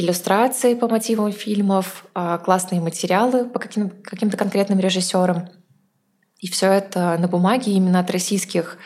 [0.00, 5.48] иллюстрации по мотивам фильмов, а, классные материалы по каким- каким-то конкретным режиссерам.
[6.38, 8.78] И все это на бумаге именно от российских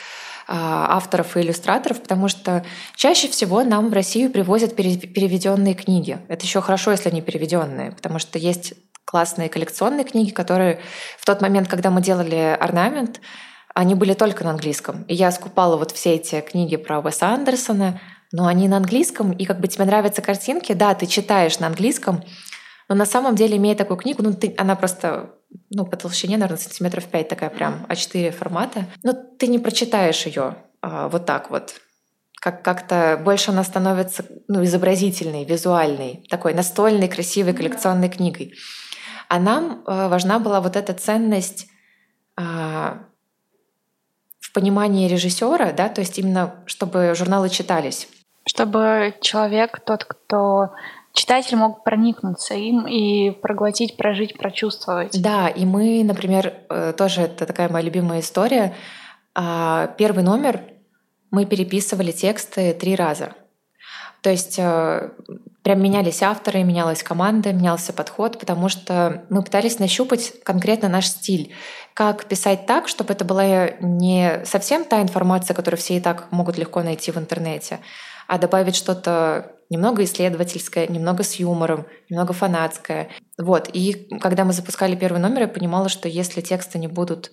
[0.46, 2.64] а, авторов и иллюстраторов, потому что
[2.96, 6.18] чаще всего нам в Россию привозят переведенные книги.
[6.28, 8.74] Это еще хорошо, если они переведенные, потому что есть
[9.06, 10.80] классные коллекционные книги, которые
[11.18, 13.20] в тот момент, когда мы делали орнамент,
[13.74, 15.02] они были только на английском.
[15.04, 18.00] И я скупала вот все эти книги про Уэса Андерсона,
[18.34, 22.24] но они на английском, и как бы тебе нравятся картинки, да, ты читаешь на английском,
[22.88, 25.30] но на самом деле, имея такую книгу, ну, ты, она просто
[25.70, 30.56] ну, по толщине, наверное, сантиметров 5 такая прям А4 формата, но ты не прочитаешь ее
[30.82, 31.76] а, вот так вот.
[32.40, 38.52] Как, как-то больше она становится ну, изобразительной, визуальной, такой настольной, красивой коллекционной книгой.
[39.28, 41.68] А нам э, важна была вот эта ценность
[42.36, 43.04] а,
[44.40, 48.08] в понимании режиссера, да, то есть именно чтобы журналы читались.
[48.46, 50.70] Чтобы человек, тот, кто
[51.12, 55.20] читатель мог проникнуться им и проглотить, прожить, прочувствовать.
[55.20, 58.74] Да, и мы, например, э, тоже это такая моя любимая история.
[59.34, 60.60] А, первый номер
[61.30, 63.34] мы переписывали тексты три раза.
[64.24, 65.10] То есть э,
[65.62, 71.52] прям менялись авторы, менялась команда, менялся подход, потому что мы пытались нащупать конкретно наш стиль.
[71.92, 76.56] Как писать так, чтобы это была не совсем та информация, которую все и так могут
[76.56, 77.80] легко найти в интернете,
[78.26, 83.08] а добавить что-то немного исследовательское, немного с юмором, немного фанатское.
[83.38, 83.68] Вот.
[83.72, 87.30] И когда мы запускали первый номер, я понимала, что если тексты не будут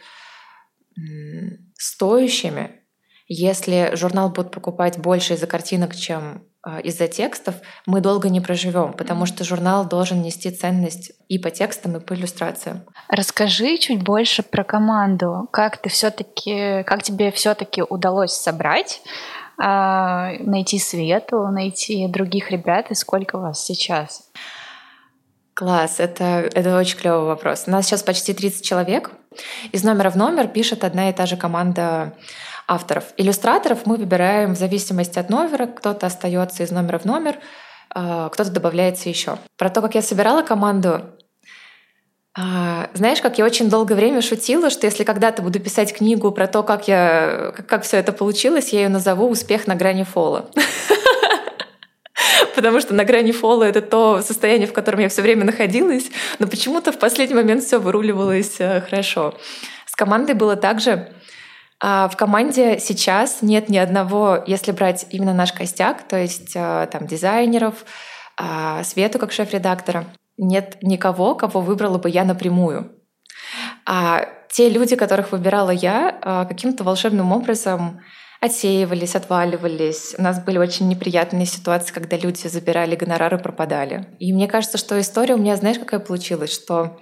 [1.77, 2.81] стоящими,
[3.27, 7.55] если журнал будут покупать больше из-за картинок, чем а, из-за текстов,
[7.87, 12.13] мы долго не проживем, потому что журнал должен нести ценность и по текстам, и по
[12.13, 12.83] иллюстрациям.
[13.07, 15.47] Расскажи чуть больше про команду.
[15.51, 19.01] Как ты все-таки, как тебе все-таки удалось собрать,
[19.61, 24.31] найти Свету, найти других ребят, и сколько вас сейчас?
[25.53, 27.65] Класс, это, это очень клевый вопрос.
[27.67, 29.11] У нас сейчас почти 30 человек.
[29.71, 32.13] Из номера в номер пишет одна и та же команда
[32.67, 33.13] авторов.
[33.17, 35.67] Иллюстраторов мы выбираем в зависимости от номера.
[35.67, 37.37] Кто-то остается из номера в номер,
[37.93, 39.37] а, кто-то добавляется еще.
[39.57, 41.11] Про то, как я собирала команду, а,
[42.35, 46.63] знаешь, как я очень долгое время шутила, что если когда-то буду писать книгу про то,
[46.63, 50.49] как, я, как, как все это получилось, я ее назову «Успех на грани фола».
[52.55, 56.47] Потому что на грани фола это то состояние, в котором я все время находилась, но
[56.47, 59.33] почему-то в последний момент все выруливалось э, хорошо.
[59.85, 61.11] С командой было также
[61.83, 66.87] а в команде сейчас нет ни одного, если брать именно наш костяк, то есть э,
[66.91, 67.85] там дизайнеров,
[68.37, 70.05] а, Свету как шеф-редактора,
[70.37, 72.95] нет никого, кого выбрала бы я напрямую.
[73.85, 78.01] А те люди, которых выбирала я, э, каким-то волшебным образом
[78.41, 80.15] отсеивались, отваливались.
[80.17, 84.07] У нас были очень неприятные ситуации, когда люди забирали гонорары, пропадали.
[84.19, 86.99] И мне кажется, что история у меня, знаешь, какая получилась, что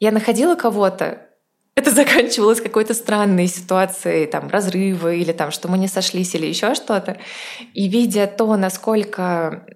[0.00, 1.28] я находила кого-то,
[1.76, 6.74] это заканчивалось какой-то странной ситуацией, там, разрыва или там, что мы не сошлись или еще
[6.74, 7.16] что-то.
[7.72, 9.66] И видя то, насколько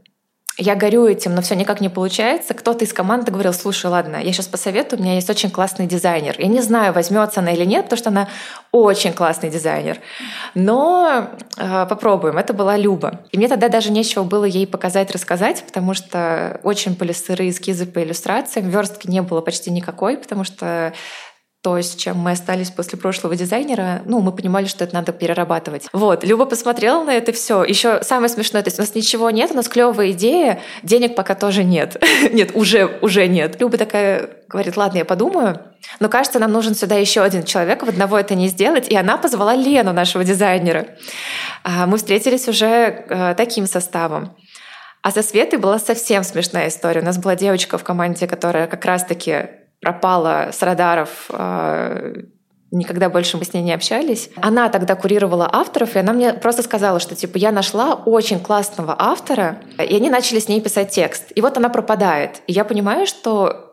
[0.61, 2.53] я горю этим, но все никак не получается.
[2.53, 6.35] Кто-то из команды говорил, слушай, ладно, я сейчас посоветую, у меня есть очень классный дизайнер.
[6.37, 8.29] Я не знаю, возьмется она или нет, потому что она
[8.73, 9.99] очень классный дизайнер.
[10.55, 12.39] Но э, попробуем.
[12.39, 13.21] Это была Люба.
[13.31, 17.87] И мне тогда даже нечего было ей показать, рассказать, потому что очень были сырые эскизы
[17.87, 18.69] по иллюстрациям.
[18.69, 20.93] Верстки не было почти никакой, потому что
[21.63, 25.89] то, с чем мы остались после прошлого дизайнера, ну, мы понимали, что это надо перерабатывать.
[25.93, 27.65] Вот, Люба посмотрела на это все.
[27.65, 31.35] Еще самое смешное, то есть у нас ничего нет, у нас клевая идея, денег пока
[31.35, 32.01] тоже нет.
[32.33, 33.61] нет, уже, уже нет.
[33.61, 35.61] Люба такая говорит, ладно, я подумаю,
[35.99, 38.89] но кажется, нам нужен сюда еще один человек, в одного это не сделать.
[38.89, 40.87] И она позвала Лену, нашего дизайнера.
[41.65, 44.37] А, мы встретились уже э, таким составом.
[45.03, 47.01] А со Светой была совсем смешная история.
[47.01, 49.47] У нас была девочка в команде, которая как раз-таки
[49.81, 52.13] пропала с радаров а,
[52.71, 54.31] никогда больше мы с ней не общались.
[54.37, 58.95] Она тогда курировала авторов, и она мне просто сказала, что типа я нашла очень классного
[58.99, 61.33] автора, и они начали с ней писать текст.
[61.35, 62.43] И вот она пропадает.
[62.47, 63.68] И я понимаю, что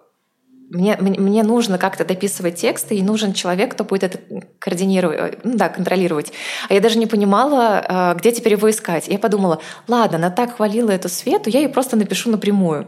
[0.69, 4.19] мне, мне нужно как-то дописывать тексты, и нужен человек, кто будет это
[4.59, 6.31] координировать, э, ну да, контролировать.
[6.69, 9.07] А я даже не понимала, э, где теперь его искать.
[9.07, 12.87] Я подумала, ладно, она так хвалила эту Свету, я ей просто напишу напрямую.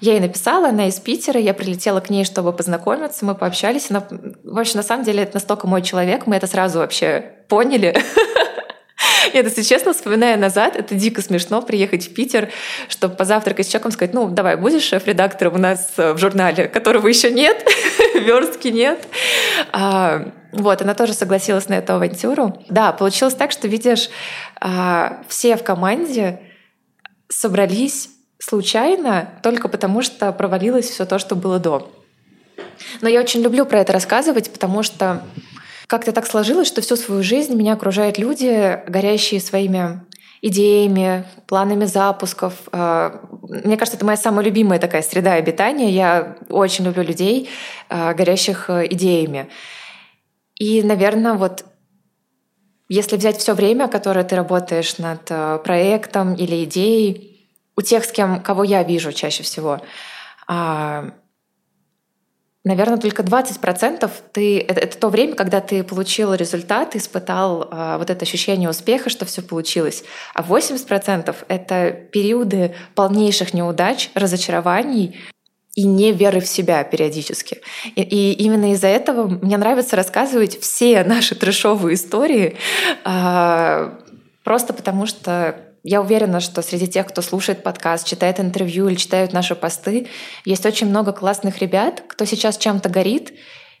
[0.00, 3.90] Я ей написала, она из Питера, я прилетела к ней, чтобы познакомиться, мы пообщались.
[3.90, 7.96] Она, в на самом деле, это настолько мой человек, мы это сразу вообще поняли.
[9.34, 12.50] Нет, если честно, вспоминая назад, это дико смешно приехать в Питер,
[12.88, 17.06] чтобы позавтракать с человеком, сказать, ну, давай, будешь шеф-редактором у нас э, в журнале, которого
[17.08, 17.66] еще нет,
[18.14, 19.06] верстки нет.
[19.72, 22.62] А, вот, она тоже согласилась на эту авантюру.
[22.68, 24.10] Да, получилось так, что, видишь,
[24.60, 26.40] а, все в команде
[27.28, 31.90] собрались случайно только потому, что провалилось все то, что было до.
[33.00, 35.22] Но я очень люблю про это рассказывать, потому что
[35.86, 40.00] как-то так сложилось, что всю свою жизнь меня окружают люди, горящие своими
[40.42, 42.54] идеями, планами запусков.
[42.70, 45.90] А, мне кажется, это моя самая любимая такая среда обитания.
[45.90, 47.48] Я очень люблю людей,
[47.88, 49.48] а, горящих э, идеями.
[50.56, 51.64] И, наверное, вот
[52.88, 58.12] если взять все время, которое ты работаешь над э, проектом или идеей, у тех, с
[58.12, 59.80] кем, кого я вижу чаще всего,
[60.46, 61.12] а,
[62.64, 68.08] Наверное, только 20% ты, это, это то время, когда ты получил результат, испытал э, вот
[68.08, 70.02] это ощущение успеха, что все получилось.
[70.34, 75.14] А 80% это периоды полнейших неудач, разочарований,
[75.74, 77.60] и не веры в себя периодически.
[77.96, 82.56] И, и именно из-за этого мне нравится рассказывать все наши трешовые истории,
[83.04, 83.98] а,
[84.44, 89.34] просто потому что я уверена, что среди тех, кто слушает подкаст, читает интервью или читают
[89.34, 90.08] наши посты,
[90.46, 93.34] есть очень много классных ребят, кто сейчас чем-то горит,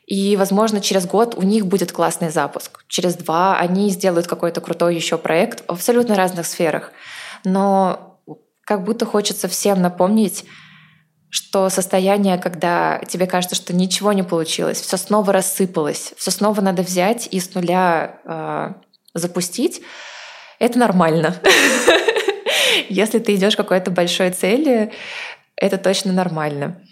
[0.06, 2.84] и, возможно, через год у них будет классный запуск.
[2.88, 6.92] Через два они сделают какой-то крутой еще проект в абсолютно разных сферах.
[7.42, 8.20] Но
[8.66, 10.44] как будто хочется всем напомнить,
[11.30, 16.82] что состояние, когда тебе кажется, что ничего не получилось, все снова рассыпалось, все снова надо
[16.82, 18.74] взять и с нуля э,
[19.14, 19.80] запустить,
[20.64, 21.34] это нормально.
[22.88, 24.92] Если ты идешь к какой-то большой цели,
[25.56, 26.82] это точно нормально.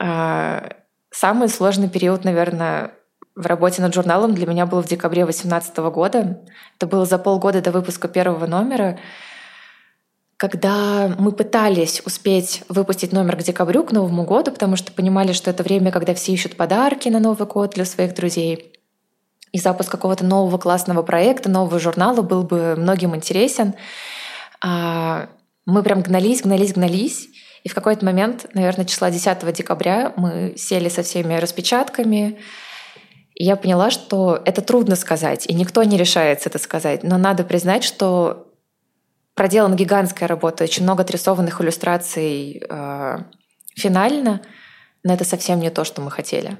[0.00, 0.70] А,
[1.10, 2.92] самый сложный период, наверное,
[3.34, 6.40] в работе над журналом для меня был в декабре 2018 года.
[6.76, 8.98] Это было за полгода до выпуска первого номера
[10.38, 15.50] когда мы пытались успеть выпустить номер к декабрю, к Новому году, потому что понимали, что
[15.50, 18.77] это время, когда все ищут подарки на Новый год для своих друзей.
[19.52, 23.74] И запуск какого-то нового классного проекта, нового журнала был бы многим интересен.
[24.60, 25.28] А,
[25.66, 27.28] мы прям гнались, гнались, гнались.
[27.64, 32.38] И в какой-то момент, наверное, числа 10 декабря мы сели со всеми распечатками,
[33.34, 37.04] и я поняла, что это трудно сказать, и никто не решается это сказать.
[37.04, 38.48] Но надо признать, что
[39.34, 43.18] проделана гигантская работа, очень много отрисованных иллюстраций э,
[43.76, 44.42] финально,
[45.04, 46.58] но это совсем не то, что мы хотели.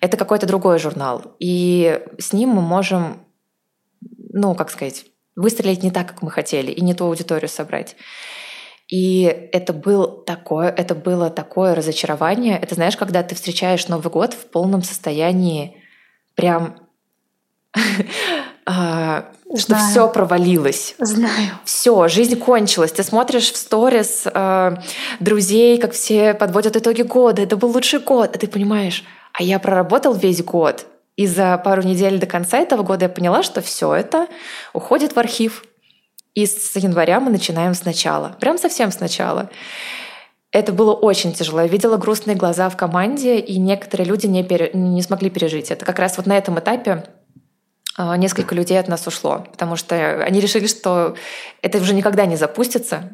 [0.00, 1.36] Это какой-то другой журнал.
[1.38, 3.20] И с ним мы можем,
[4.32, 7.96] ну, как сказать, выстрелить не так, как мы хотели, и не ту аудиторию собрать.
[8.88, 9.22] И
[9.52, 12.58] это, был такое, это было такое разочарование.
[12.58, 15.76] Это знаешь, когда ты встречаешь Новый год в полном состоянии
[16.34, 16.76] прям
[18.66, 20.94] а, что все провалилось.
[20.98, 21.50] Знаю.
[21.64, 22.92] Все, жизнь кончилась.
[22.92, 24.76] Ты смотришь в сторис э,
[25.20, 27.42] друзей, как все подводят итоги года.
[27.42, 28.36] Это был лучший год.
[28.36, 29.04] А ты понимаешь,
[29.38, 30.86] а я проработал весь год.
[31.14, 34.26] И за пару недель до конца этого года я поняла, что все это
[34.72, 35.64] уходит в архив.
[36.34, 38.36] И с января мы начинаем сначала.
[38.40, 39.48] Прям совсем сначала.
[40.50, 41.60] Это было очень тяжело.
[41.60, 44.70] Я видела грустные глаза в команде, и некоторые люди не, пере...
[44.74, 45.84] не смогли пережить это.
[45.84, 47.04] Как раз вот на этом этапе
[47.96, 51.14] а, несколько людей от нас ушло, потому что они решили, что
[51.62, 53.10] это уже никогда не запустится.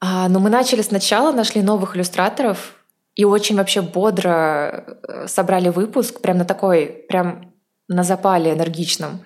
[0.00, 2.75] А, но мы начали сначала, нашли новых иллюстраторов
[3.16, 7.54] и очень вообще бодро э, собрали выпуск, прям на такой, прям
[7.88, 9.22] на запале энергичном.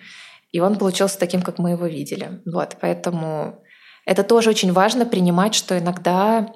[0.53, 2.41] И он получился таким, как мы его видели.
[2.47, 3.63] Вот, поэтому
[4.07, 6.53] это тоже очень важно принимать, что иногда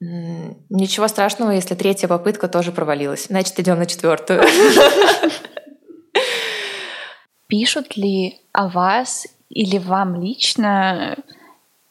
[0.00, 3.26] ничего страшного, если третья попытка тоже провалилась.
[3.26, 4.42] Значит, идем на четвертую.
[7.48, 11.16] Пишут ли о вас или вам лично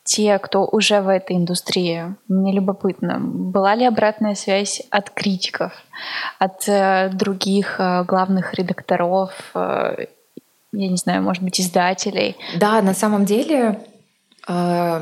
[0.08, 2.16] те, кто уже в этой индустрии?
[2.28, 5.74] Мне любопытно, была ли обратная связь от критиков,
[6.39, 10.05] от э, других э, главных редакторов, э,
[10.72, 12.38] я не знаю, может быть, издателей?
[12.58, 13.82] Да, на самом деле
[14.47, 15.01] э,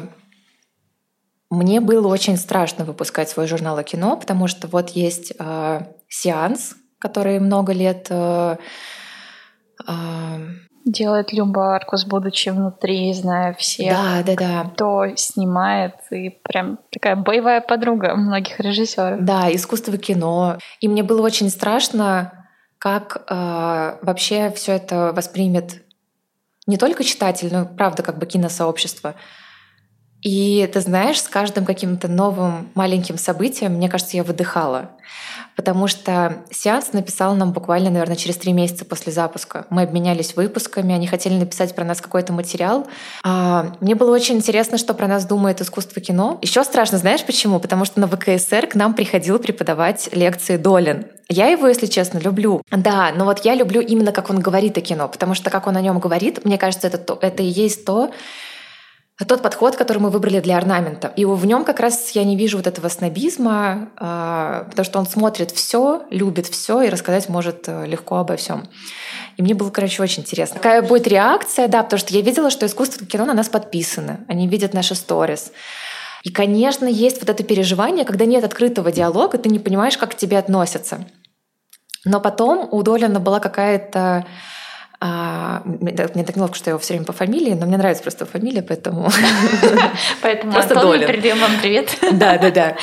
[1.52, 6.76] мне было очень страшно выпускать свой журнал о кино, потому что вот есть э, сеанс,
[6.98, 8.58] который много лет э,
[10.86, 14.70] Делает Люба Аркус, будучи внутри, зная всех, да, да, да.
[14.72, 19.26] кто снимает, и прям такая боевая подруга многих режиссеров.
[19.26, 20.60] Да, искусство кино.
[20.82, 25.82] И мне было очень страшно, как э, вообще все это воспримет
[26.68, 29.16] не только читатель, но правда как бы киносообщество.
[30.22, 34.92] И ты знаешь, с каждым каким-то новым маленьким событием, мне кажется, я выдыхала.
[35.56, 39.66] Потому что сеанс написал нам буквально, наверное, через три месяца после запуска.
[39.70, 42.88] Мы обменялись выпусками, они хотели написать про нас какой-то материал.
[43.24, 46.40] А, мне было очень интересно, что про нас думает искусство кино.
[46.42, 47.60] Еще страшно, знаешь почему?
[47.60, 51.08] Потому что на ВКСР к нам приходил преподавать лекции Долин.
[51.30, 52.62] Я его, если честно, люблю.
[52.70, 55.76] Да, но вот я люблю именно, как он говорит о кино, потому что как он
[55.76, 58.12] о нем говорит, мне кажется, это, то, это и есть то,
[59.24, 61.14] тот подход, который мы выбрали для орнамента.
[61.16, 65.08] И в нем как раз я не вижу вот этого снобизма, а, потому что он
[65.08, 68.68] смотрит все, любит все и рассказать может э, легко обо всем.
[69.38, 70.58] И мне было, короче, очень интересно.
[70.58, 74.20] Какая будет реакция, да, потому что я видела, что искусство кино на нас подписано.
[74.28, 75.54] Они видят наши сторис.
[76.24, 80.16] И, конечно, есть вот это переживание, когда нет открытого диалога, ты не понимаешь, как к
[80.16, 81.06] тебе относятся.
[82.04, 84.26] Но потом у Долина была какая-то
[85.00, 88.26] а, мне так неловко, что я его все время по фамилии, но мне нравится просто
[88.26, 89.10] фамилия, поэтому...
[90.22, 91.98] Поэтому просто Антон, передаем вам привет.
[92.14, 92.76] Да, да, да.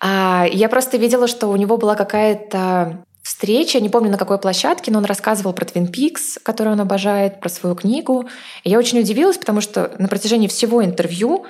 [0.00, 4.90] А, я просто видела, что у него была какая-то встреча, не помню на какой площадке,
[4.90, 8.26] но он рассказывал про Twin Peaks, который он обожает, про свою книгу.
[8.64, 11.46] И я очень удивилась, потому что на протяжении всего интервью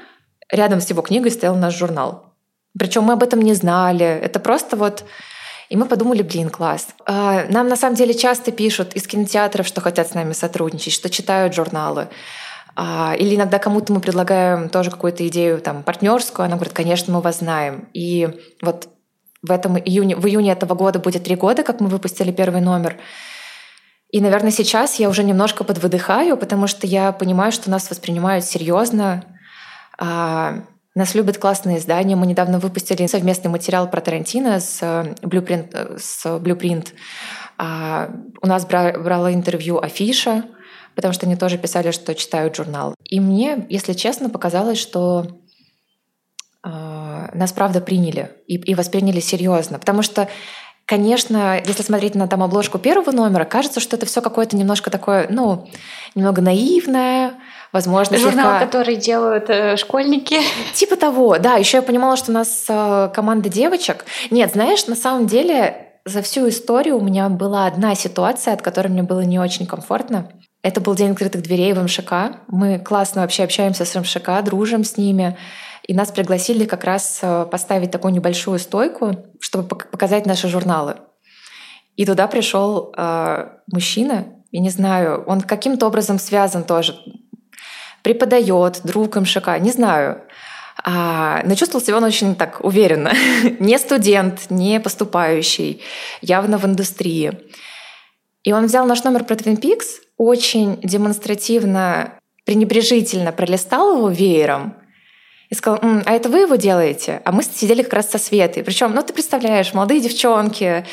[0.50, 2.34] рядом с его книгой стоял наш журнал.
[2.78, 4.04] Причем мы об этом не знали.
[4.04, 5.04] Это просто вот
[5.70, 6.88] и мы подумали, блин, класс.
[7.06, 11.08] А, нам на самом деле часто пишут из кинотеатров, что хотят с нами сотрудничать, что
[11.08, 12.08] читают журналы.
[12.74, 17.20] А, или иногда кому-то мы предлагаем тоже какую-то идею там, партнерскую, она говорит, конечно, мы
[17.20, 17.88] вас знаем.
[17.94, 18.28] И
[18.60, 18.88] вот
[19.42, 22.96] в, этом июне, в июне этого года будет три года, как мы выпустили первый номер.
[24.10, 29.24] И, наверное, сейчас я уже немножко подвыдыхаю, потому что я понимаю, что нас воспринимают серьезно.
[31.00, 32.14] Нас любят классные издания.
[32.14, 35.70] Мы недавно выпустили совместный материал про Тарантино с э, Blueprint.
[35.72, 36.88] Э, с Blueprint.
[37.56, 38.10] А,
[38.42, 40.44] у нас брала интервью Афиша,
[40.94, 42.94] потому что они тоже писали, что читают журнал.
[43.02, 45.40] И мне, если честно, показалось, что
[46.62, 49.78] а, нас правда приняли и, и восприняли серьезно.
[49.78, 50.28] Потому что
[50.90, 55.28] Конечно, если смотреть на там обложку первого номера, кажется, что это все какое-то немножко такое,
[55.30, 55.68] ну,
[56.16, 57.34] немного наивное,
[57.72, 58.66] возможно, журнал, слегка...
[58.66, 60.40] который делают э, школьники.
[60.74, 61.56] Типа того, да.
[61.56, 64.04] Еще я понимала, что у нас э, команда девочек.
[64.30, 68.88] Нет, знаешь, на самом деле за всю историю у меня была одна ситуация, от которой
[68.88, 70.30] мне было не очень комфортно.
[70.62, 72.12] Это был день открытых дверей в МШК.
[72.48, 75.38] Мы классно вообще общаемся с МШК, дружим с ними.
[75.86, 80.96] И нас пригласили как раз э, поставить такую небольшую стойку, чтобы показать наши журналы.
[81.96, 86.94] И туда пришел э, мужчина, я не знаю, он каким-то образом связан тоже,
[88.02, 90.22] преподает, друг МШК, не знаю.
[90.82, 93.12] А, но чувствовал себя он очень так уверенно.
[93.58, 95.82] не студент, не поступающий,
[96.22, 97.38] явно в индустрии.
[98.42, 104.74] И он взял наш номер про Twin Peaks, очень демонстративно, пренебрежительно пролистал его веером
[105.50, 107.20] и сказал, М, а это вы его делаете?
[107.24, 108.62] А мы сидели как раз со Светой.
[108.62, 110.86] Причем, ну ты представляешь, молодые девчонки.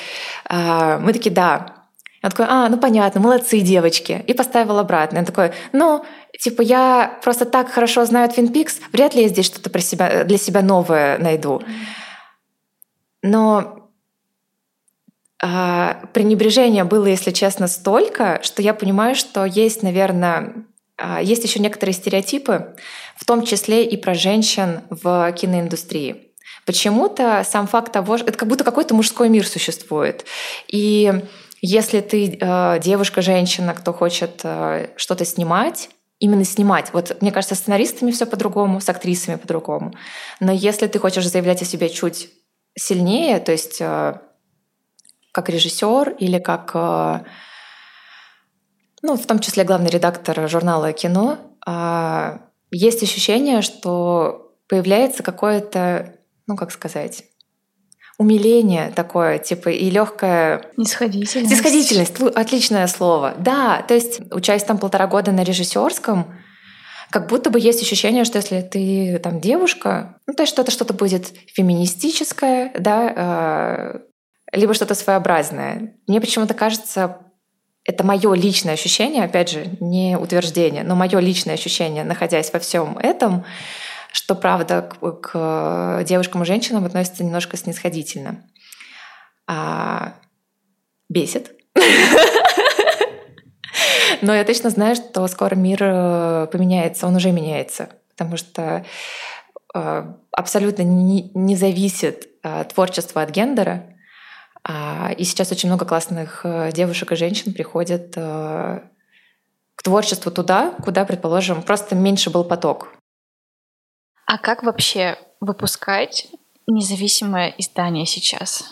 [0.45, 1.75] А, мы такие, да.
[2.23, 4.23] Он такой, а, ну понятно, молодцы девочки.
[4.25, 5.19] И поставил обратно.
[5.19, 6.03] Он такой, ну,
[6.39, 10.23] типа, я просто так хорошо знаю Twin Peaks, вряд ли я здесь что-то про себя,
[10.23, 11.61] для себя новое найду.
[13.21, 13.89] Но
[15.41, 20.65] а, пренебрежения было, если честно, столько, что я понимаю, что есть, наверное,
[20.97, 22.75] а, есть еще некоторые стереотипы,
[23.15, 26.31] в том числе и про женщин в киноиндустрии.
[26.65, 30.25] Почему-то сам факт того, что это как будто какой-то мужской мир существует.
[30.67, 31.13] И
[31.61, 36.91] если ты э, девушка, женщина, кто хочет э, что-то снимать, именно снимать.
[36.93, 39.93] Вот мне кажется, с сценаристами все по-другому, с актрисами по-другому.
[40.39, 42.29] Но если ты хочешь заявлять о себе чуть
[42.75, 44.19] сильнее, то есть э,
[45.31, 47.19] как режиссер или как э,
[49.01, 52.41] ну, в том числе главный редактор журнала «Кино», а,
[52.71, 56.15] есть ощущение, что появляется какое-то,
[56.47, 57.23] ну, как сказать,
[58.17, 60.63] умиление такое, типа, и легкая...
[60.75, 61.51] Нисходительность.
[61.51, 63.35] Нисходительность, отличное слово.
[63.37, 66.33] Да, то есть, учась там полтора года на режиссерском,
[67.09, 70.93] как будто бы есть ощущение, что если ты там девушка, ну, то есть что-то что-то
[70.93, 73.99] будет феминистическое, да, э,
[74.51, 75.95] либо что-то своеобразное.
[76.07, 77.19] Мне почему-то кажется,
[77.85, 82.97] это мое личное ощущение, опять же, не утверждение, но мое личное ощущение, находясь во всем
[82.97, 83.45] этом,
[84.17, 88.43] что правда к, к девушкам и женщинам относится немножко снисходительно.
[89.45, 90.15] А,
[91.07, 91.51] бесит.
[94.21, 98.83] Но я точно знаю, что скоро мир э, поменяется, он уже меняется, потому что
[99.75, 103.83] э, абсолютно не, зависит э, творчество от гендера.
[104.63, 108.79] А, и сейчас очень много классных э, девушек и женщин приходят э,
[109.75, 112.96] к творчеству туда, куда, предположим, просто меньше был поток.
[114.27, 116.27] А как вообще выпускать
[116.67, 118.65] независимое издание сейчас?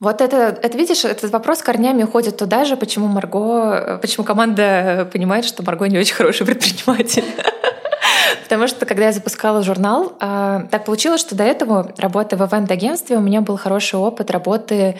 [0.00, 5.08] Вот это, это, видишь, этот вопрос корнями уходит туда же, почему Марго, э, почему команда
[5.12, 7.24] понимает, что Марго не очень хороший предприниматель.
[8.42, 13.16] Потому что, когда я запускала журнал, а, так получилось, что до этого, работая в ивент-агентстве,
[13.16, 14.98] у меня был хороший опыт работы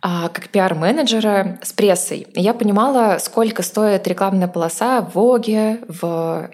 [0.00, 2.28] а, как пиар-менеджера с прессой.
[2.34, 6.50] я понимала, сколько стоит рекламная полоса в Воге, в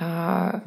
[0.00, 0.62] а,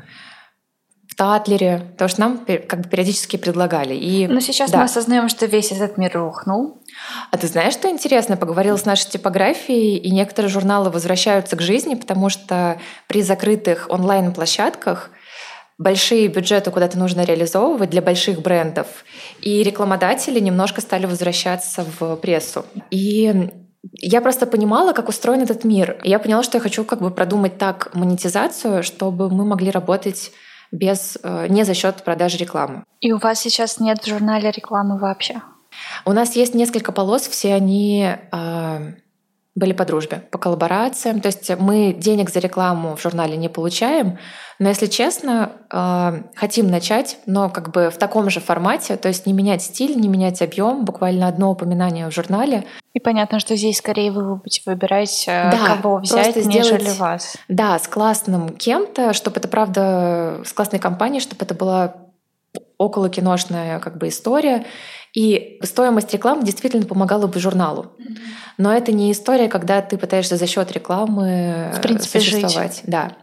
[1.17, 3.95] Татлере, потому что нам как бы периодически предлагали.
[3.95, 4.77] И, Но сейчас да.
[4.77, 6.83] мы осознаем, что весь этот мир рухнул.
[7.31, 8.37] А ты знаешь, что интересно?
[8.37, 15.09] Поговорила с нашей типографией, и некоторые журналы возвращаются к жизни, потому что при закрытых онлайн-площадках
[15.79, 18.87] большие бюджеты куда-то нужно реализовывать для больших брендов.
[19.41, 22.63] И рекламодатели немножко стали возвращаться в прессу.
[22.91, 23.49] И
[23.93, 25.99] я просто понимала, как устроен этот мир.
[26.03, 30.31] И я поняла, что я хочу как бы продумать так монетизацию, чтобы мы могли работать
[30.71, 32.83] без, э, не за счет продажи рекламы.
[32.99, 35.41] И у вас сейчас нет в журнале рекламы вообще?
[36.05, 38.93] У нас есть несколько полос, все они э,
[39.57, 41.19] были по дружбе, по коллаборациям.
[41.19, 44.19] То есть мы денег за рекламу в журнале не получаем,
[44.59, 49.25] но если честно, э, хотим начать, но как бы в таком же формате, то есть
[49.25, 52.65] не менять стиль, не менять объем, буквально одно упоминание в журнале.
[52.93, 57.35] И понятно, что здесь скорее вы будете выбирать, э, да, кого взять, нежели сделать, вас.
[57.47, 61.95] Да, с классным кем-то, чтобы это правда, с классной компанией, чтобы это была
[62.77, 64.65] около киношная как бы история.
[65.17, 67.87] И стоимость рекламы действительно помогала бы журналу.
[68.59, 72.75] Но это не история, когда ты пытаешься за счет рекламы в принципе, существовать.
[72.75, 72.83] Жить.
[72.85, 73.13] Да.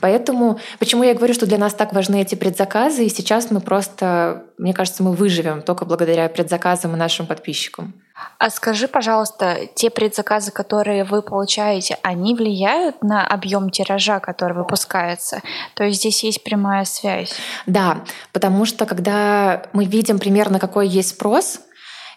[0.00, 4.46] Поэтому почему я говорю, что для нас так важны эти предзаказы, и сейчас мы просто,
[4.58, 7.94] мне кажется, мы выживем только благодаря предзаказам и нашим подписчикам.
[8.38, 15.42] А скажи, пожалуйста, те предзаказы, которые вы получаете, они влияют на объем тиража, который выпускается?
[15.74, 17.34] То есть здесь есть прямая связь?
[17.66, 21.60] Да, потому что когда мы видим примерно, какой есть спрос,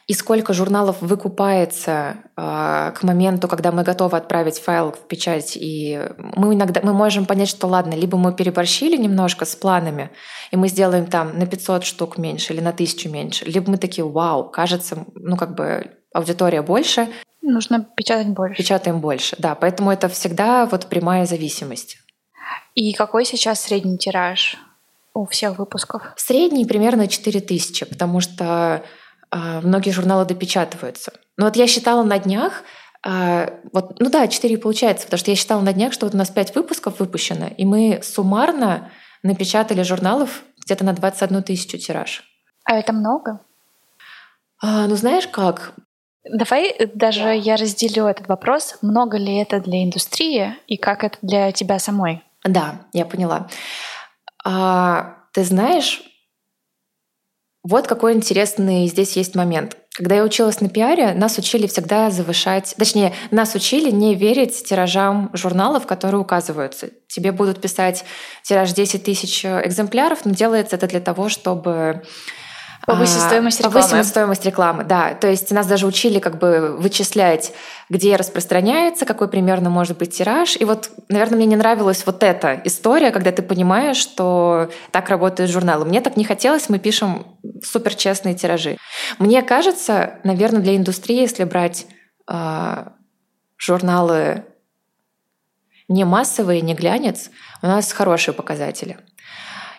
[0.07, 6.01] и сколько журналов выкупается э, к моменту, когда мы готовы отправить файл в печать, и
[6.17, 10.09] мы иногда мы можем понять, что ладно, либо мы переборщили немножко с планами,
[10.51, 14.09] и мы сделаем там на 500 штук меньше или на 1000 меньше, либо мы такие,
[14.09, 17.09] вау, кажется, ну как бы аудитория больше.
[17.41, 18.61] Нужно печатать больше.
[18.61, 19.55] Печатаем больше, да.
[19.55, 21.97] Поэтому это всегда вот прямая зависимость.
[22.75, 24.57] И какой сейчас средний тираж
[25.13, 26.13] у всех выпусков?
[26.15, 28.83] Средний примерно 4000, потому что
[29.31, 31.11] многие журналы допечатываются.
[31.37, 32.63] Но вот я считала на днях,
[33.05, 36.17] э, вот, ну да, 4 получается, потому что я считала на днях, что вот у
[36.17, 38.91] нас 5 выпусков выпущено, и мы суммарно
[39.23, 42.23] напечатали журналов где-то на 21 тысячу тираж.
[42.63, 43.41] А это много?
[44.61, 45.73] А, ну знаешь как,
[46.29, 48.77] Давай даже я разделю этот вопрос.
[48.81, 52.23] Много ли это для индустрии и как это для тебя самой?
[52.43, 53.47] Да, я поняла.
[54.43, 56.01] А, ты знаешь,
[57.69, 59.75] вот какой интересный здесь есть момент.
[59.93, 65.31] Когда я училась на пиаре, нас учили всегда завышать, точнее, нас учили не верить тиражам
[65.33, 66.91] журналов, которые указываются.
[67.07, 68.05] Тебе будут писать
[68.43, 72.03] тираж 10 тысяч экземпляров, но делается это для того, чтобы
[72.85, 73.87] Повысить а, стоимость рекламы.
[73.87, 75.13] Повысить стоимость рекламы, да.
[75.13, 77.53] То есть нас даже учили как бы вычислять,
[77.89, 80.55] где распространяется, какой примерно может быть тираж.
[80.57, 85.51] И вот, наверное, мне не нравилась вот эта история, когда ты понимаешь, что так работают
[85.51, 85.85] журналы.
[85.85, 87.25] Мне так не хотелось, мы пишем
[87.63, 88.77] супер честные тиражи.
[89.19, 91.87] Мне кажется, наверное, для индустрии, если брать
[92.29, 92.85] э,
[93.57, 94.45] журналы
[95.87, 98.97] не массовые, не глянец, у нас хорошие показатели.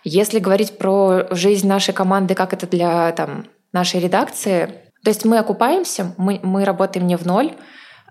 [0.09, 4.67] Если говорить про жизнь нашей команды, как это для там, нашей редакции,
[5.05, 7.55] то есть мы окупаемся, мы, мы работаем не в ноль,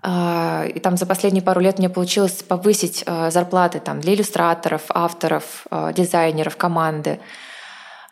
[0.00, 4.82] а, и там за последние пару лет мне получилось повысить а, зарплаты там, для иллюстраторов,
[4.90, 7.18] авторов, а, дизайнеров, команды.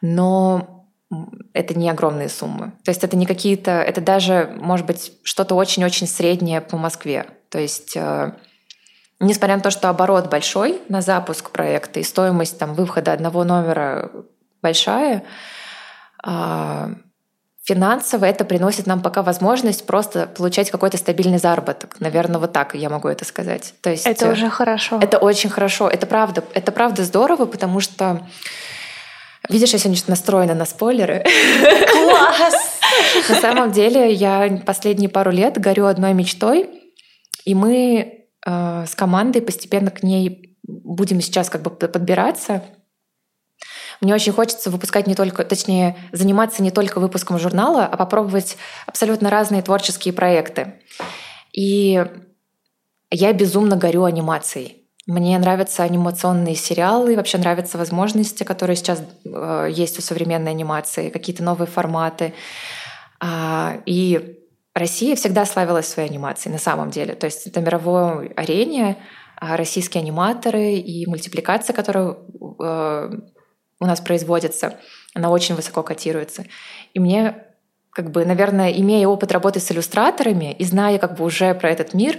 [0.02, 0.84] Но
[1.52, 2.72] это не огромные суммы.
[2.84, 7.26] То есть это не какие-то, это даже, может быть, что-то очень-очень среднее по Москве.
[7.50, 7.96] То есть
[9.18, 14.10] Несмотря на то, что оборот большой на запуск проекта и стоимость там, выхода одного номера
[14.60, 15.24] большая,
[16.22, 16.90] а,
[17.64, 21.96] финансово это приносит нам пока возможность просто получать какой-то стабильный заработок.
[21.98, 23.72] Наверное, вот так я могу это сказать.
[23.80, 24.98] То есть это уже хорошо.
[25.00, 25.88] Это очень хорошо.
[25.88, 26.44] Это правда.
[26.52, 28.26] Это правда здорово, потому что
[29.48, 31.24] Видишь, я сегодня настроена на спойлеры.
[31.92, 32.80] Класс!
[33.28, 36.68] На самом деле я последние пару лет горю одной мечтой,
[37.44, 42.62] и мы Э, с командой постепенно к ней будем сейчас как бы подбираться.
[44.00, 49.30] Мне очень хочется выпускать не только, точнее, заниматься не только выпуском журнала, а попробовать абсолютно
[49.30, 50.74] разные творческие проекты.
[51.52, 52.04] И
[53.10, 54.86] я безумно горю анимацией.
[55.06, 61.44] Мне нравятся анимационные сериалы, вообще нравятся возможности, которые сейчас э, есть у современной анимации, какие-то
[61.44, 62.34] новые форматы.
[63.20, 64.35] А, и
[64.76, 67.14] Россия всегда славилась своей анимацией на самом деле.
[67.14, 68.98] То есть это мировой арене
[69.36, 73.10] а, российские аниматоры и мультипликация, которая э,
[73.80, 74.78] у нас производится,
[75.14, 76.44] она очень высоко котируется.
[76.92, 77.42] И мне
[77.88, 81.94] как бы, наверное, имея опыт работы с иллюстраторами и зная как бы уже про этот
[81.94, 82.18] мир,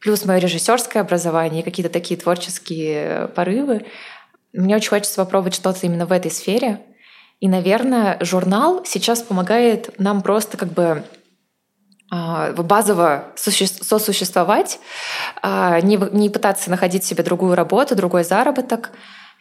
[0.00, 3.86] плюс мое режиссерское образование и какие-то такие творческие порывы,
[4.52, 6.80] мне очень хочется попробовать что-то именно в этой сфере.
[7.38, 11.04] И, наверное, журнал сейчас помогает нам просто как бы
[12.56, 14.78] базово сосуществовать,
[15.42, 18.90] а, не, пытаться находить себе другую работу, другой заработок.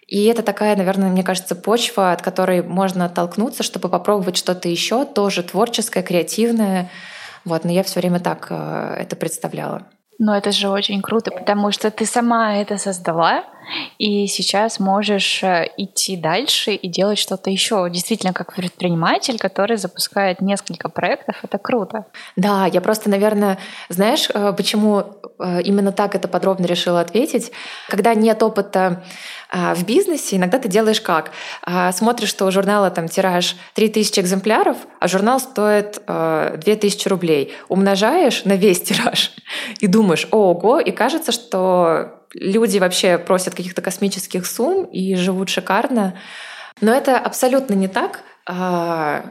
[0.07, 5.05] И это такая, наверное, мне кажется, почва, от которой можно оттолкнуться, чтобы попробовать что-то еще,
[5.05, 6.89] тоже творческое, креативное.
[7.45, 9.87] Вот, но я все время так а, это представляла.
[10.19, 13.43] Но это же очень круто, потому что ты сама это создала,
[13.97, 17.87] и сейчас можешь э, идти дальше и делать что-то еще.
[17.89, 22.05] Действительно, как предприниматель, который запускает несколько проектов, это круто.
[22.35, 23.57] Да, я просто, наверное,
[23.89, 25.03] знаешь, э, почему
[25.39, 27.51] э, именно так это подробно решила ответить?
[27.87, 29.03] Когда нет опыта
[29.51, 31.29] в бизнесе, иногда ты делаешь как?
[31.91, 37.53] Смотришь, что у журнала там тираж 3000 экземпляров, а журнал стоит 2000 рублей.
[37.69, 39.31] Умножаешь на весь тираж
[39.79, 46.15] и думаешь, ого, и кажется, что люди вообще просят каких-то космических сумм и живут шикарно.
[46.81, 48.23] Но это абсолютно не так.
[48.47, 49.25] А,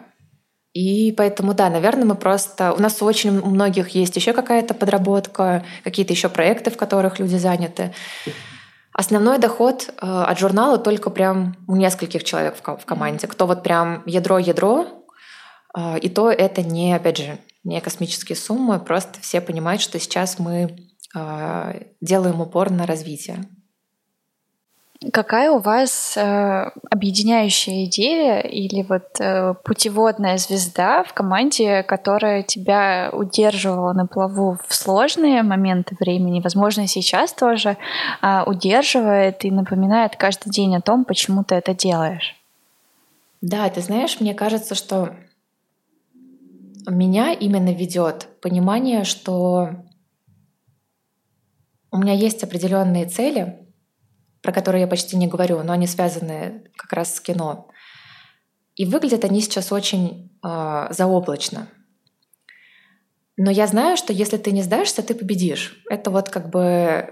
[0.72, 2.72] и поэтому, да, наверное, мы просто...
[2.72, 7.36] У нас у очень многих есть еще какая-то подработка, какие-то еще проекты, в которых люди
[7.36, 7.92] заняты.
[8.94, 13.26] Основной доход а, от журнала только прям у нескольких человек в команде.
[13.26, 14.86] Кто вот прям ядро-ядро,
[15.74, 20.38] а, и то это не, опять же, не космические суммы, просто все понимают, что сейчас
[20.38, 20.76] мы
[21.14, 23.44] делаем упор на развитие.
[25.10, 33.10] Какая у вас э, объединяющая идея или вот э, путеводная звезда в команде, которая тебя
[33.12, 37.76] удерживала на плаву в сложные моменты времени, возможно, сейчас тоже
[38.22, 42.36] э, удерживает и напоминает каждый день о том, почему ты это делаешь?
[43.40, 45.14] Да, ты знаешь, мне кажется, что
[46.86, 49.70] меня именно ведет понимание, что
[51.92, 53.68] у меня есть определенные цели,
[54.40, 57.68] про которые я почти не говорю, но они связаны как раз с кино.
[58.74, 61.68] И выглядят они сейчас очень э, заоблачно.
[63.36, 65.82] Но я знаю, что если ты не сдашься, ты победишь.
[65.90, 67.08] Это вот как бы э,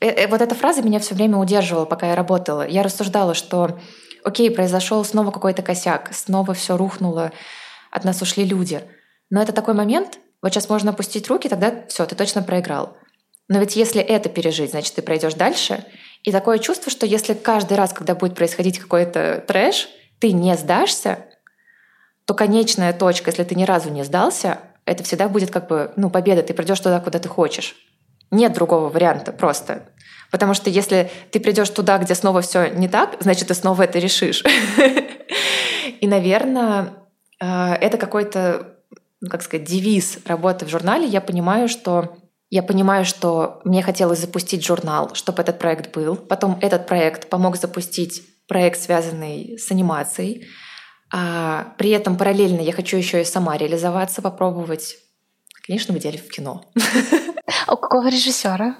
[0.00, 2.66] э, вот эта фраза меня все время удерживала, пока я работала.
[2.66, 3.78] Я рассуждала, что
[4.24, 7.32] окей, произошел снова какой-то косяк, снова все рухнуло,
[7.92, 8.82] от нас ушли люди.
[9.30, 12.96] Но это такой момент, вот сейчас можно опустить руки, тогда все, ты точно проиграл.
[13.48, 15.84] Но ведь если это пережить, значит, ты пройдешь дальше.
[16.22, 19.88] И такое чувство, что если каждый раз, когда будет происходить какой-то трэш,
[20.18, 21.26] ты не сдашься,
[22.26, 26.10] то конечная точка, если ты ни разу не сдался, это всегда будет как бы, ну,
[26.10, 27.76] победа, ты придешь туда, куда ты хочешь.
[28.30, 29.88] Нет другого варианта просто.
[30.30, 33.98] Потому что если ты придешь туда, где снова все не так, значит, ты снова это
[33.98, 34.44] решишь.
[36.00, 36.94] И, наверное,
[37.40, 38.76] э, это какой-то,
[39.22, 41.06] ну, как сказать, девиз работы в журнале.
[41.06, 42.18] Я понимаю, что
[42.50, 46.16] я понимаю, что мне хотелось запустить журнал, чтобы этот проект был.
[46.16, 50.46] Потом этот проект помог запустить проект, связанный с анимацией.
[51.12, 54.96] А при этом параллельно я хочу еще и сама реализоваться, попробовать.
[55.68, 56.64] Конечно, в идеале в кино.
[57.66, 58.76] А у какого режиссера?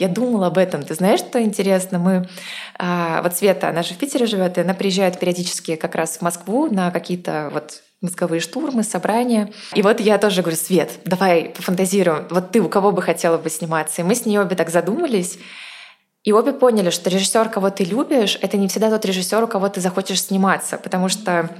[0.00, 0.82] Я думала об этом.
[0.82, 2.00] Ты знаешь, что интересно?
[2.00, 2.28] Мы
[2.76, 6.22] а, вот Света, она же в Питере живет, и она приезжает периодически как раз в
[6.22, 9.52] Москву на какие-то вот мозговые штурмы, собрания.
[9.74, 12.26] И вот я тоже говорю, Свет, давай пофантазируем.
[12.30, 14.02] Вот ты у кого бы хотела бы сниматься?
[14.02, 15.38] И мы с ней обе так задумались.
[16.24, 19.68] И обе поняли, что режиссер, кого ты любишь, это не всегда тот режиссер, у кого
[19.68, 20.78] ты захочешь сниматься.
[20.78, 21.50] Потому что,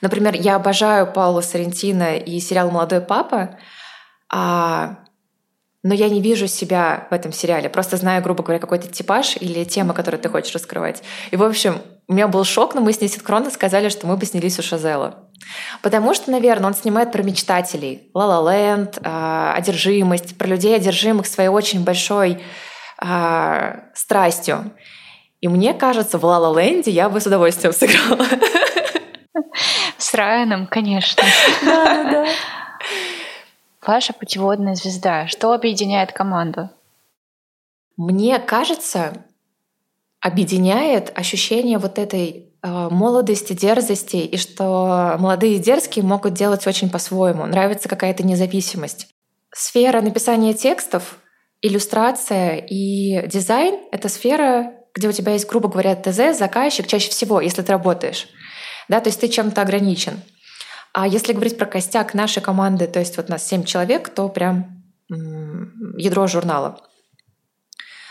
[0.00, 3.58] например, я обожаю Паула Соррентино и сериал «Молодой папа»,
[4.32, 4.98] а
[5.86, 7.68] но я не вижу себя в этом сериале.
[7.68, 11.04] Просто знаю, грубо говоря, какой-то типаж или тема, которую ты хочешь раскрывать.
[11.30, 14.16] И, в общем, у меня был шок, но мы с ней синхронно сказали, что мы
[14.16, 15.28] бы снялись у Шазела.
[15.82, 18.10] Потому что, наверное, он снимает про мечтателей.
[18.14, 22.42] «Ла-Ла Ленд», э, одержимость, про людей, одержимых своей очень большой
[23.00, 24.72] э, страстью.
[25.40, 28.26] И мне кажется, в «Ла-Ла Ленде» я бы с удовольствием сыграла.
[30.06, 31.24] С Райаном, конечно.
[31.64, 32.26] Да, да.
[33.84, 35.26] Ваша путеводная звезда.
[35.26, 36.70] Что объединяет команду?
[37.96, 39.24] Мне кажется,
[40.20, 46.88] объединяет ощущение вот этой э, молодости, дерзости, и что молодые и дерзкие могут делать очень
[46.88, 47.44] по-своему.
[47.46, 49.08] Нравится какая-то независимость.
[49.52, 51.18] Сфера написания текстов,
[51.62, 57.40] иллюстрация и дизайн— это сфера, где у тебя есть, грубо говоря, ТЗ, заказчик чаще всего,
[57.40, 58.28] если ты работаешь.
[58.88, 60.20] Да, то есть ты чем-то ограничен.
[60.92, 64.82] А если говорить про костяк нашей команды, то есть вот нас 7 человек, то прям
[65.08, 66.80] ядро журнала.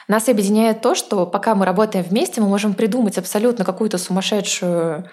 [0.07, 5.09] Нас объединяет то, что пока мы работаем вместе, мы можем придумать абсолютно какую-то сумасшедшую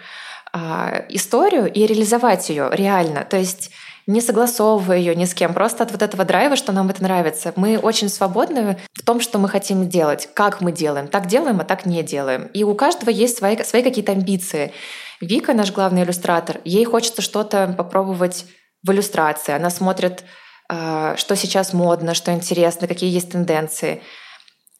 [0.52, 3.24] а, историю и реализовать ее реально.
[3.24, 3.70] То есть
[4.06, 7.52] не согласовывая ее ни с кем, просто от вот этого драйва, что нам это нравится.
[7.56, 11.08] Мы очень свободны в том, что мы хотим делать, как мы делаем.
[11.08, 12.46] Так делаем, а так не делаем.
[12.54, 14.72] И у каждого есть свои, свои какие-то амбиции.
[15.20, 18.46] Вика, наш главный иллюстратор, ей хочется что-то попробовать
[18.82, 19.54] в иллюстрации.
[19.54, 20.24] Она смотрит,
[20.68, 24.02] а, что сейчас модно, что интересно, какие есть тенденции.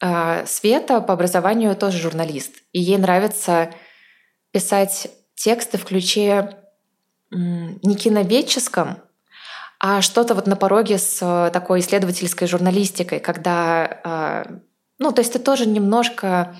[0.01, 3.70] А, Света по образованию тоже журналист, и ей нравится
[4.51, 6.59] писать тексты в ключе
[7.31, 8.99] не киноведческом,
[9.85, 14.47] а что-то вот на пороге с такой исследовательской журналистикой, когда а,
[15.01, 16.55] Ну, то есть ты тоже немножко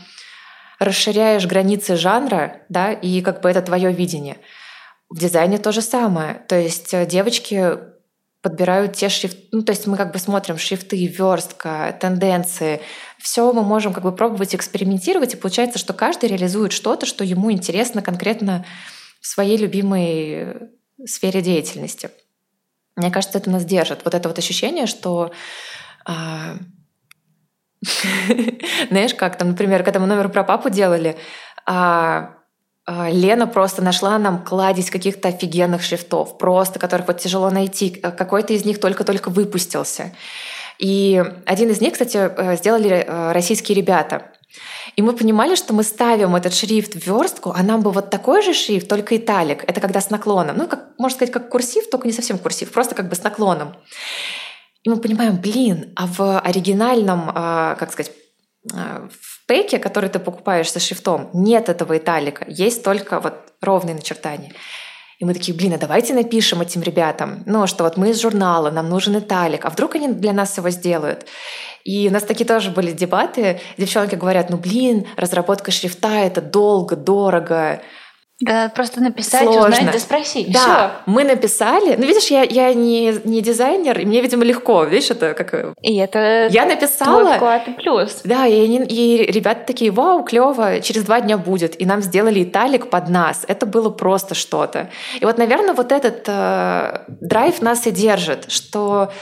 [0.81, 4.39] расширяешь границы жанра, да, и как бы это твое видение.
[5.09, 6.43] В дизайне то же самое.
[6.49, 7.79] То есть э, девочки
[8.41, 12.81] подбирают те шрифты, ну, то есть мы как бы смотрим шрифты, верстка, тенденции,
[13.19, 17.53] все мы можем как бы пробовать экспериментировать, и получается, что каждый реализует что-то, что ему
[17.53, 18.65] интересно конкретно
[19.21, 20.73] в своей любимой
[21.07, 22.11] сфере деятельности.
[22.97, 24.05] Мне кажется, это нас держит.
[24.05, 25.33] Вот это вот ощущение, что
[26.05, 26.57] а,
[28.91, 31.17] знаешь, как там, например, когда мы номер про папу делали,
[31.67, 32.35] а,
[32.85, 37.91] а, Лена просто нашла нам кладезь каких-то офигенных шрифтов, просто которых вот тяжело найти.
[37.91, 40.13] Какой-то из них только-только выпустился.
[40.79, 44.33] И один из них, кстати, э, сделали э, российские ребята.
[44.97, 48.43] И мы понимали, что мы ставим этот шрифт в верстку, а нам бы вот такой
[48.43, 49.65] же шрифт, только италик.
[49.67, 50.57] Это когда с наклоном.
[50.57, 53.75] Ну, как, можно сказать, как курсив, только не совсем курсив, просто как бы с наклоном.
[54.83, 58.13] И мы понимаем, блин, а в оригинальном, а, как сказать,
[58.73, 63.95] а, в пеке, который ты покупаешь со шрифтом, нет этого италика, есть только вот ровные
[63.95, 64.53] начертания.
[65.19, 68.73] И мы такие, блин, а давайте напишем этим ребятам, ну, что вот мы из журнала,
[68.73, 71.27] нам нужен италик, а вдруг они для нас его сделают?
[71.85, 73.61] И у нас такие тоже были дебаты.
[73.77, 77.81] Девчонки говорят, ну, блин, разработка шрифта— это долго, дорого.
[78.45, 79.69] Да, просто написать, Сложно.
[79.69, 80.53] узнать, да спросить.
[80.53, 80.91] Да, Всё.
[81.07, 81.95] мы написали.
[81.97, 84.83] Ну, видишь, я, я не, не дизайнер, и мне, видимо, легко.
[84.85, 85.55] Видишь, это как...
[85.55, 87.21] Э, и это я написала.
[87.21, 88.23] твой вклад и плюс.
[88.25, 91.81] Да, и, они, и ребята такие, вау, клево, через два дня будет.
[91.81, 93.45] И нам сделали италик под нас.
[93.47, 94.91] Это было просто что-то.
[95.21, 99.13] И вот, наверное, вот этот э, драйв нас и держит, что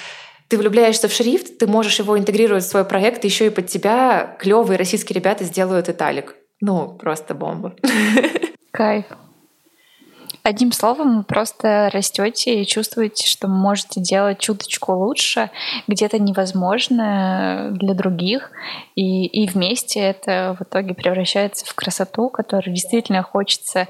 [0.50, 4.36] ты влюбляешься в шрифт, ты можешь его интегрировать в свой проект, еще и под тебя
[4.40, 6.34] клевые российские ребята сделают италик.
[6.60, 7.76] Ну, просто бомба.
[8.72, 9.06] Кайф.
[10.42, 15.50] Одним словом, вы просто растете и чувствуете, что можете делать чуточку лучше,
[15.86, 18.50] где-то невозможно для других,
[18.96, 23.86] и, и вместе это в итоге превращается в красоту, которую действительно хочется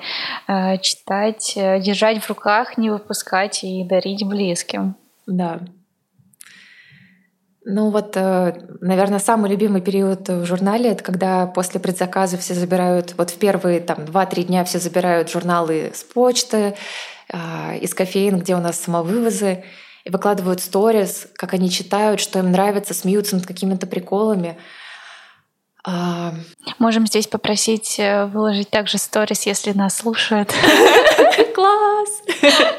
[0.46, 4.96] э, читать, э, держать в руках, не выпускать и дарить близким.
[5.26, 5.61] Да,
[7.64, 13.14] ну вот, э, наверное, самый любимый период в журнале— это когда после предзаказа все забирают,
[13.18, 16.74] вот в первые там 2-3 дня все забирают журналы с почты,
[17.32, 19.64] а, из кофеин, где у нас самовывозы,
[20.04, 24.56] и выкладывают сторис, как они читают, что им нравится, смеются над какими-то приколами.
[25.86, 26.34] А,
[26.78, 30.52] Можем здесь попросить э, выложить также сторис, если нас слушают.
[31.54, 32.22] Класс!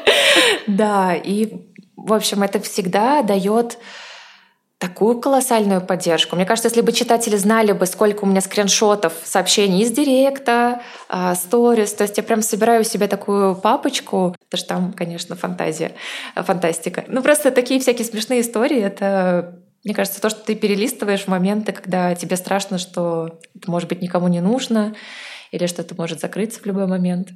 [0.66, 1.52] Да, и,
[1.96, 3.78] в общем, это всегда дает
[4.82, 6.34] такую колоссальную поддержку.
[6.34, 11.36] Мне кажется, если бы читатели знали бы, сколько у меня скриншотов, сообщений из директа, а,
[11.36, 15.92] сторис, то есть я прям собираю себе такую папочку, потому что там, конечно, фантазия,
[16.34, 17.04] фантастика.
[17.06, 21.70] Ну просто такие всякие смешные истории, это мне кажется, то, что ты перелистываешь в моменты,
[21.70, 24.96] когда тебе страшно, что это, может быть, никому не нужно,
[25.52, 27.28] или что это может закрыться в любой момент.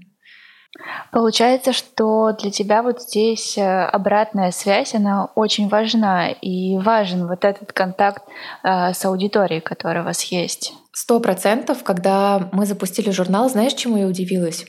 [1.11, 7.45] Получается, что для тебя вот здесь э, обратная связь, она очень важна, и важен вот
[7.45, 8.23] этот контакт
[8.63, 10.75] э, с аудиторией, которая у вас есть.
[10.93, 14.67] Сто процентов, когда мы запустили журнал, знаешь, чему я удивилась?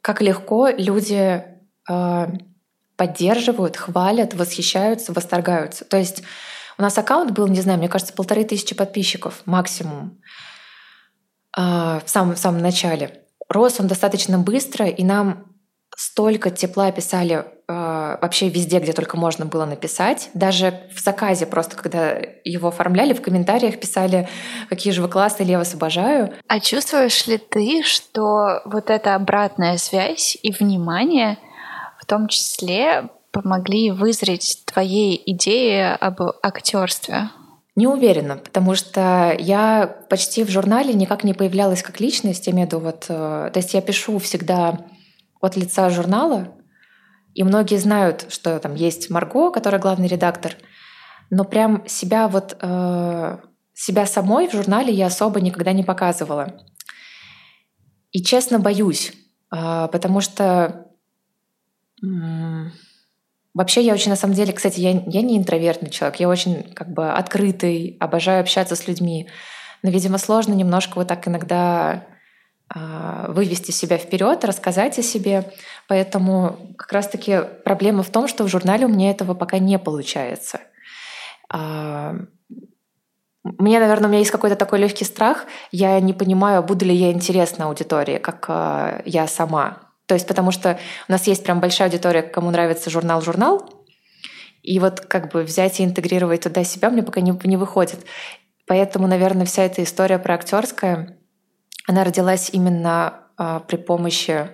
[0.00, 1.42] Как легко люди
[1.90, 2.26] э,
[2.96, 5.84] поддерживают, хвалят, восхищаются, восторгаются.
[5.84, 6.22] То есть
[6.78, 10.20] у нас аккаунт был, не знаю, мне кажется, полторы тысячи подписчиков максимум
[11.54, 15.56] в самом, в самом начале рос он достаточно быстро, и нам
[15.96, 17.42] столько тепла писали э,
[18.20, 20.30] вообще везде, где только можно было написать.
[20.34, 24.28] Даже в заказе просто, когда его оформляли, в комментариях писали,
[24.68, 26.34] какие же вы классные, я вас обожаю.
[26.48, 31.38] А чувствуешь ли ты, что вот эта обратная связь и внимание
[31.98, 37.30] в том числе помогли вызреть твоей идеи об актерстве?
[37.76, 42.66] Не уверена, потому что я почти в журнале никак не появлялась как личность, я имею
[42.66, 44.86] в виду вот, э, то есть я пишу всегда
[45.42, 46.56] от лица журнала,
[47.34, 50.54] и многие знают, что там есть Марго, которая главный редактор,
[51.28, 53.38] но прям себя вот э,
[53.74, 56.58] себя самой в журнале я особо никогда не показывала.
[58.10, 59.12] И честно боюсь,
[59.54, 60.86] э, потому что
[63.56, 66.92] Вообще я очень, на самом деле, кстати, я, я не интровертный человек, я очень как
[66.92, 69.30] бы открытый, обожаю общаться с людьми.
[69.82, 72.04] Но, видимо, сложно немножко вот так иногда
[72.74, 75.50] э, вывести себя вперед, рассказать о себе.
[75.88, 80.60] Поэтому как раз-таки проблема в том, что в журнале у меня этого пока не получается.
[81.50, 82.12] Э,
[83.42, 85.46] мне, наверное, у меня есть какой-то такой легкий страх.
[85.72, 89.85] Я не понимаю, буду ли я интересна аудитории, как э, я сама.
[90.06, 90.78] То есть потому что
[91.08, 93.84] у нас есть прям большая аудитория, кому нравится журнал-журнал,
[94.62, 98.04] и вот как бы взять и интегрировать туда себя мне пока не, не выходит.
[98.66, 101.18] Поэтому, наверное, вся эта история про актерское,
[101.86, 104.48] она родилась именно э, при помощи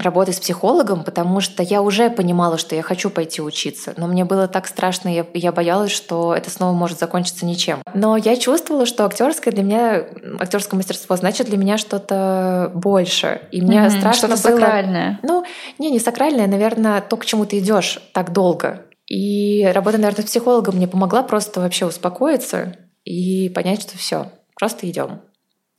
[0.00, 4.24] работы с психологом, потому что я уже понимала, что я хочу пойти учиться, но мне
[4.24, 7.82] было так страшно, я, я боялась, что это снова может закончиться ничем.
[7.94, 10.04] Но я чувствовала, что актерское для меня,
[10.38, 14.60] актерское мастерство значит для меня что-то больше, и мне mm-hmm, страшно что-то было.
[14.60, 15.20] Сакральное.
[15.22, 15.44] Ну,
[15.78, 18.82] не, не сакральное, наверное, то, к чему ты идешь так долго.
[19.06, 24.88] И работа, наверное, с психологом мне помогла просто вообще успокоиться и понять, что все, просто
[24.88, 25.20] идем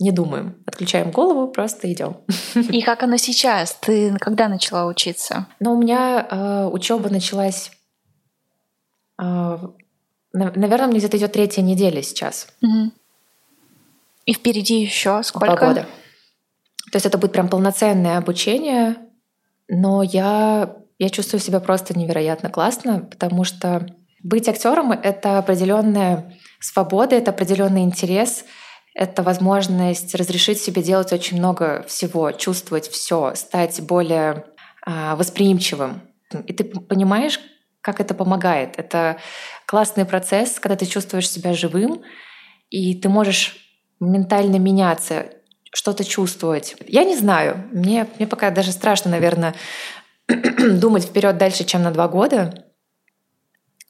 [0.01, 2.17] не думаем, отключаем голову, просто идем.
[2.55, 3.77] И как оно сейчас?
[3.81, 5.47] Ты когда начала учиться?
[5.59, 7.71] Ну, у меня э, учеба началась,
[9.21, 9.57] э,
[10.33, 12.47] наверное, мне где-то идет третья неделя сейчас.
[12.61, 12.91] Угу.
[14.25, 15.55] И впереди еще сколько?
[15.55, 15.81] Два года.
[16.91, 18.97] То есть это будет прям полноценное обучение,
[19.67, 23.87] но я, я чувствую себя просто невероятно классно, потому что
[24.23, 28.45] быть актером— это определенная свобода, это определенный интерес—
[28.93, 34.45] это возможность разрешить себе делать очень много всего, чувствовать все, стать более
[34.85, 36.01] э, восприимчивым.
[36.45, 37.39] И ты понимаешь,
[37.81, 38.75] как это помогает.
[38.77, 39.17] Это
[39.65, 42.03] классный процесс, когда ты чувствуешь себя живым,
[42.69, 43.57] и ты можешь
[43.99, 45.27] ментально меняться,
[45.73, 46.75] что-то чувствовать.
[46.87, 49.55] Я не знаю, мне, мне пока даже страшно, наверное,
[50.27, 52.65] думать вперед дальше, чем на два года.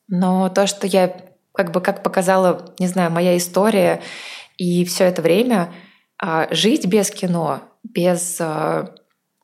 [0.08, 1.16] Но то, что я
[1.54, 4.02] как бы как показала, не знаю, моя история
[4.62, 5.74] и все это время
[6.22, 8.94] а, жить без кино, без, а,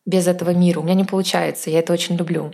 [0.06, 1.72] без этого мира у меня не получается.
[1.72, 2.54] Я это очень люблю.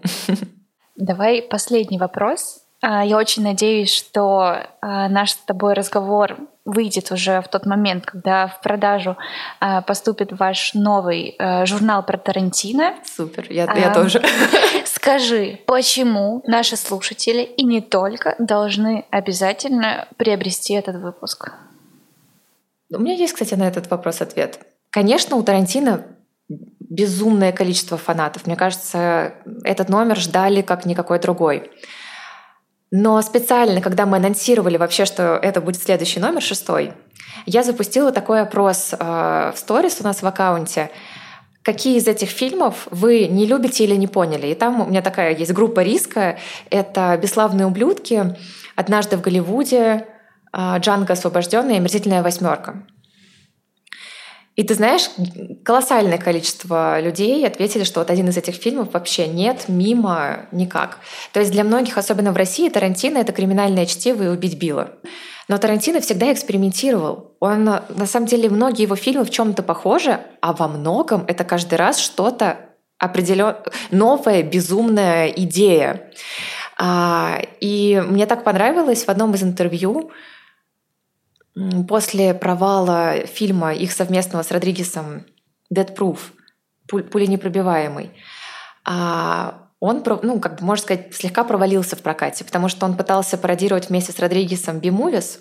[0.95, 2.61] Давай последний вопрос.
[2.81, 8.47] А, я очень надеюсь, что наш с тобой разговор выйдет уже в тот момент, когда
[8.47, 9.17] в продажу
[9.85, 11.35] поступит ваш новый
[11.65, 12.93] журнал про Тарантино.
[13.03, 14.23] Супер, я, а, я тоже.
[14.85, 21.51] Скажи, почему наши слушатели и не только должны обязательно приобрести этот выпуск?
[22.95, 24.59] У меня есть, кстати, на этот вопрос ответ.
[24.89, 26.05] Конечно, у Тарантино
[26.47, 28.45] безумное количество фанатов.
[28.45, 29.33] Мне кажется,
[29.63, 31.71] этот номер ждали как никакой другой.
[32.91, 36.93] Но специально, когда мы анонсировали вообще, что это будет следующий номер, шестой,
[37.47, 40.91] я запустила такой опрос э, в сторис у нас в аккаунте.
[41.63, 44.47] Какие из этих фильмов вы не любите или не поняли?
[44.47, 46.37] И там у меня такая есть группа риска.
[46.69, 48.35] Это «Бесславные ублюдки»,
[48.75, 50.05] «Однажды в Голливуде»,
[50.55, 52.85] Джанго освобожденная и омерзительная восьмерка.
[54.55, 55.09] И ты знаешь,
[55.65, 60.99] колоссальное количество людей ответили, что вот один из этих фильмов вообще нет, мимо, никак.
[61.31, 64.91] То есть для многих, особенно в России, Тарантино— это криминальное чтиво и убить Билла.
[65.47, 67.35] Но Тарантино всегда экспериментировал.
[67.39, 71.75] Он, на самом деле, многие его фильмы в чем-то похожи, а во многом это каждый
[71.75, 72.59] раз что-то
[72.99, 73.55] определен...
[73.89, 76.11] новая, безумная идея.
[76.77, 80.11] А, и мне так понравилось в одном из интервью,
[81.87, 85.25] после провала фильма их совместного с Родригесом
[85.73, 86.19] «Dead Proof»,
[86.87, 88.11] «Пуля непробиваемый»,
[88.85, 93.37] а он, ну, как бы, можно сказать, слегка провалился в прокате, потому что он пытался
[93.37, 95.39] пародировать вместе с Родригесом «Бимувис»,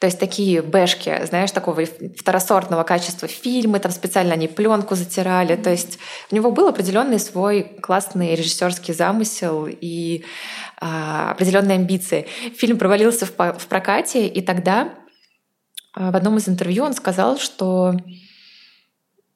[0.00, 1.84] то есть такие бэшки, знаешь, такого
[2.18, 5.56] второсортного качества фильмы, там специально они пленку затирали.
[5.56, 5.98] То есть
[6.30, 10.24] у него был определенный свой классный режиссерский замысел и
[10.78, 12.26] а, определенные амбиции.
[12.54, 14.90] Фильм провалился в, в прокате, и тогда
[15.94, 17.94] в одном из интервью он сказал, что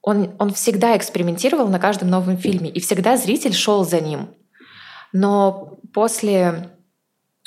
[0.02, 4.30] он, он всегда экспериментировал на каждом новом фильме, и всегда зритель шел за ним.
[5.12, 6.70] Но после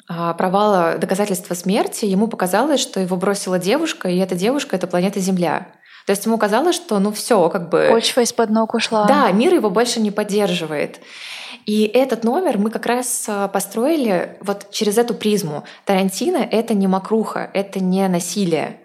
[0.07, 5.19] а, провала доказательства смерти ему показалось, что его бросила девушка, и эта девушка— это планета
[5.19, 5.67] Земля.
[6.05, 7.87] То есть ему казалось, что ну все, как бы...
[7.89, 9.05] Почва из-под ног ушла.
[9.05, 10.99] Да, мир его больше не поддерживает.
[11.65, 15.63] И этот номер мы как раз а, построили вот через эту призму.
[15.85, 18.80] Тарантино— это не макруха, это не насилие.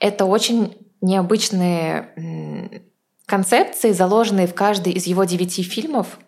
[0.00, 2.82] Это очень необычные
[3.26, 6.18] концепции, заложенные в каждый из его девяти фильмов.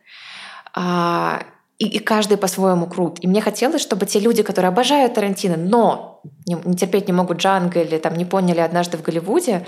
[0.74, 1.42] А,
[1.78, 3.18] и, каждый по-своему крут.
[3.20, 7.38] И мне хотелось, чтобы те люди, которые обожают Тарантино, но не, не терпеть не могут
[7.38, 9.64] Джанго или там не поняли однажды в Голливуде,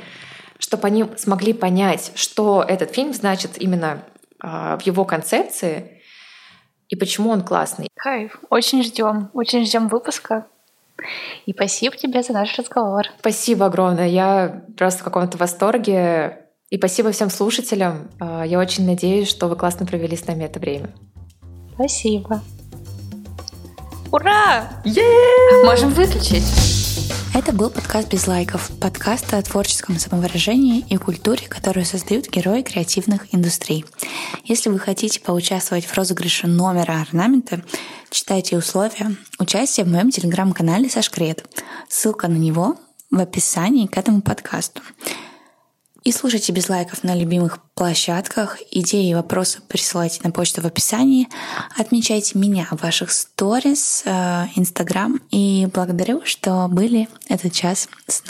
[0.58, 4.02] чтобы они смогли понять, что этот фильм значит именно
[4.42, 6.02] э, в его концепции
[6.88, 7.88] и почему он классный.
[7.94, 8.40] Кайф.
[8.50, 9.30] Очень ждем.
[9.32, 10.46] Очень ждем выпуска.
[11.46, 13.04] И спасибо тебе за наш разговор.
[13.18, 14.08] Спасибо огромное.
[14.08, 16.46] Я просто в каком-то восторге.
[16.70, 18.10] И спасибо всем слушателям.
[18.20, 20.94] А, я очень надеюсь, что вы классно провели с нами это время.
[21.74, 22.42] Спасибо.
[24.12, 24.68] Ура!
[24.84, 25.64] Yeah!
[25.64, 26.79] Можем выключить.
[27.32, 33.32] Это был подкаст «Без лайков», подкаст о творческом самовыражении и культуре, которую создают герои креативных
[33.32, 33.84] индустрий.
[34.44, 37.62] Если вы хотите поучаствовать в розыгрыше номера орнамента,
[38.10, 41.44] читайте условия участия в моем телеграм-канале «Сашкрет».
[41.88, 42.76] Ссылка на него
[43.12, 44.82] в описании к этому подкасту.
[46.02, 48.58] И слушайте без лайков на любимых площадках.
[48.70, 51.28] Идеи и вопросы присылайте на почту в описании.
[51.76, 55.20] Отмечайте меня в ваших сторис, э, Инстаграм.
[55.30, 58.28] И благодарю, что были этот час с нами.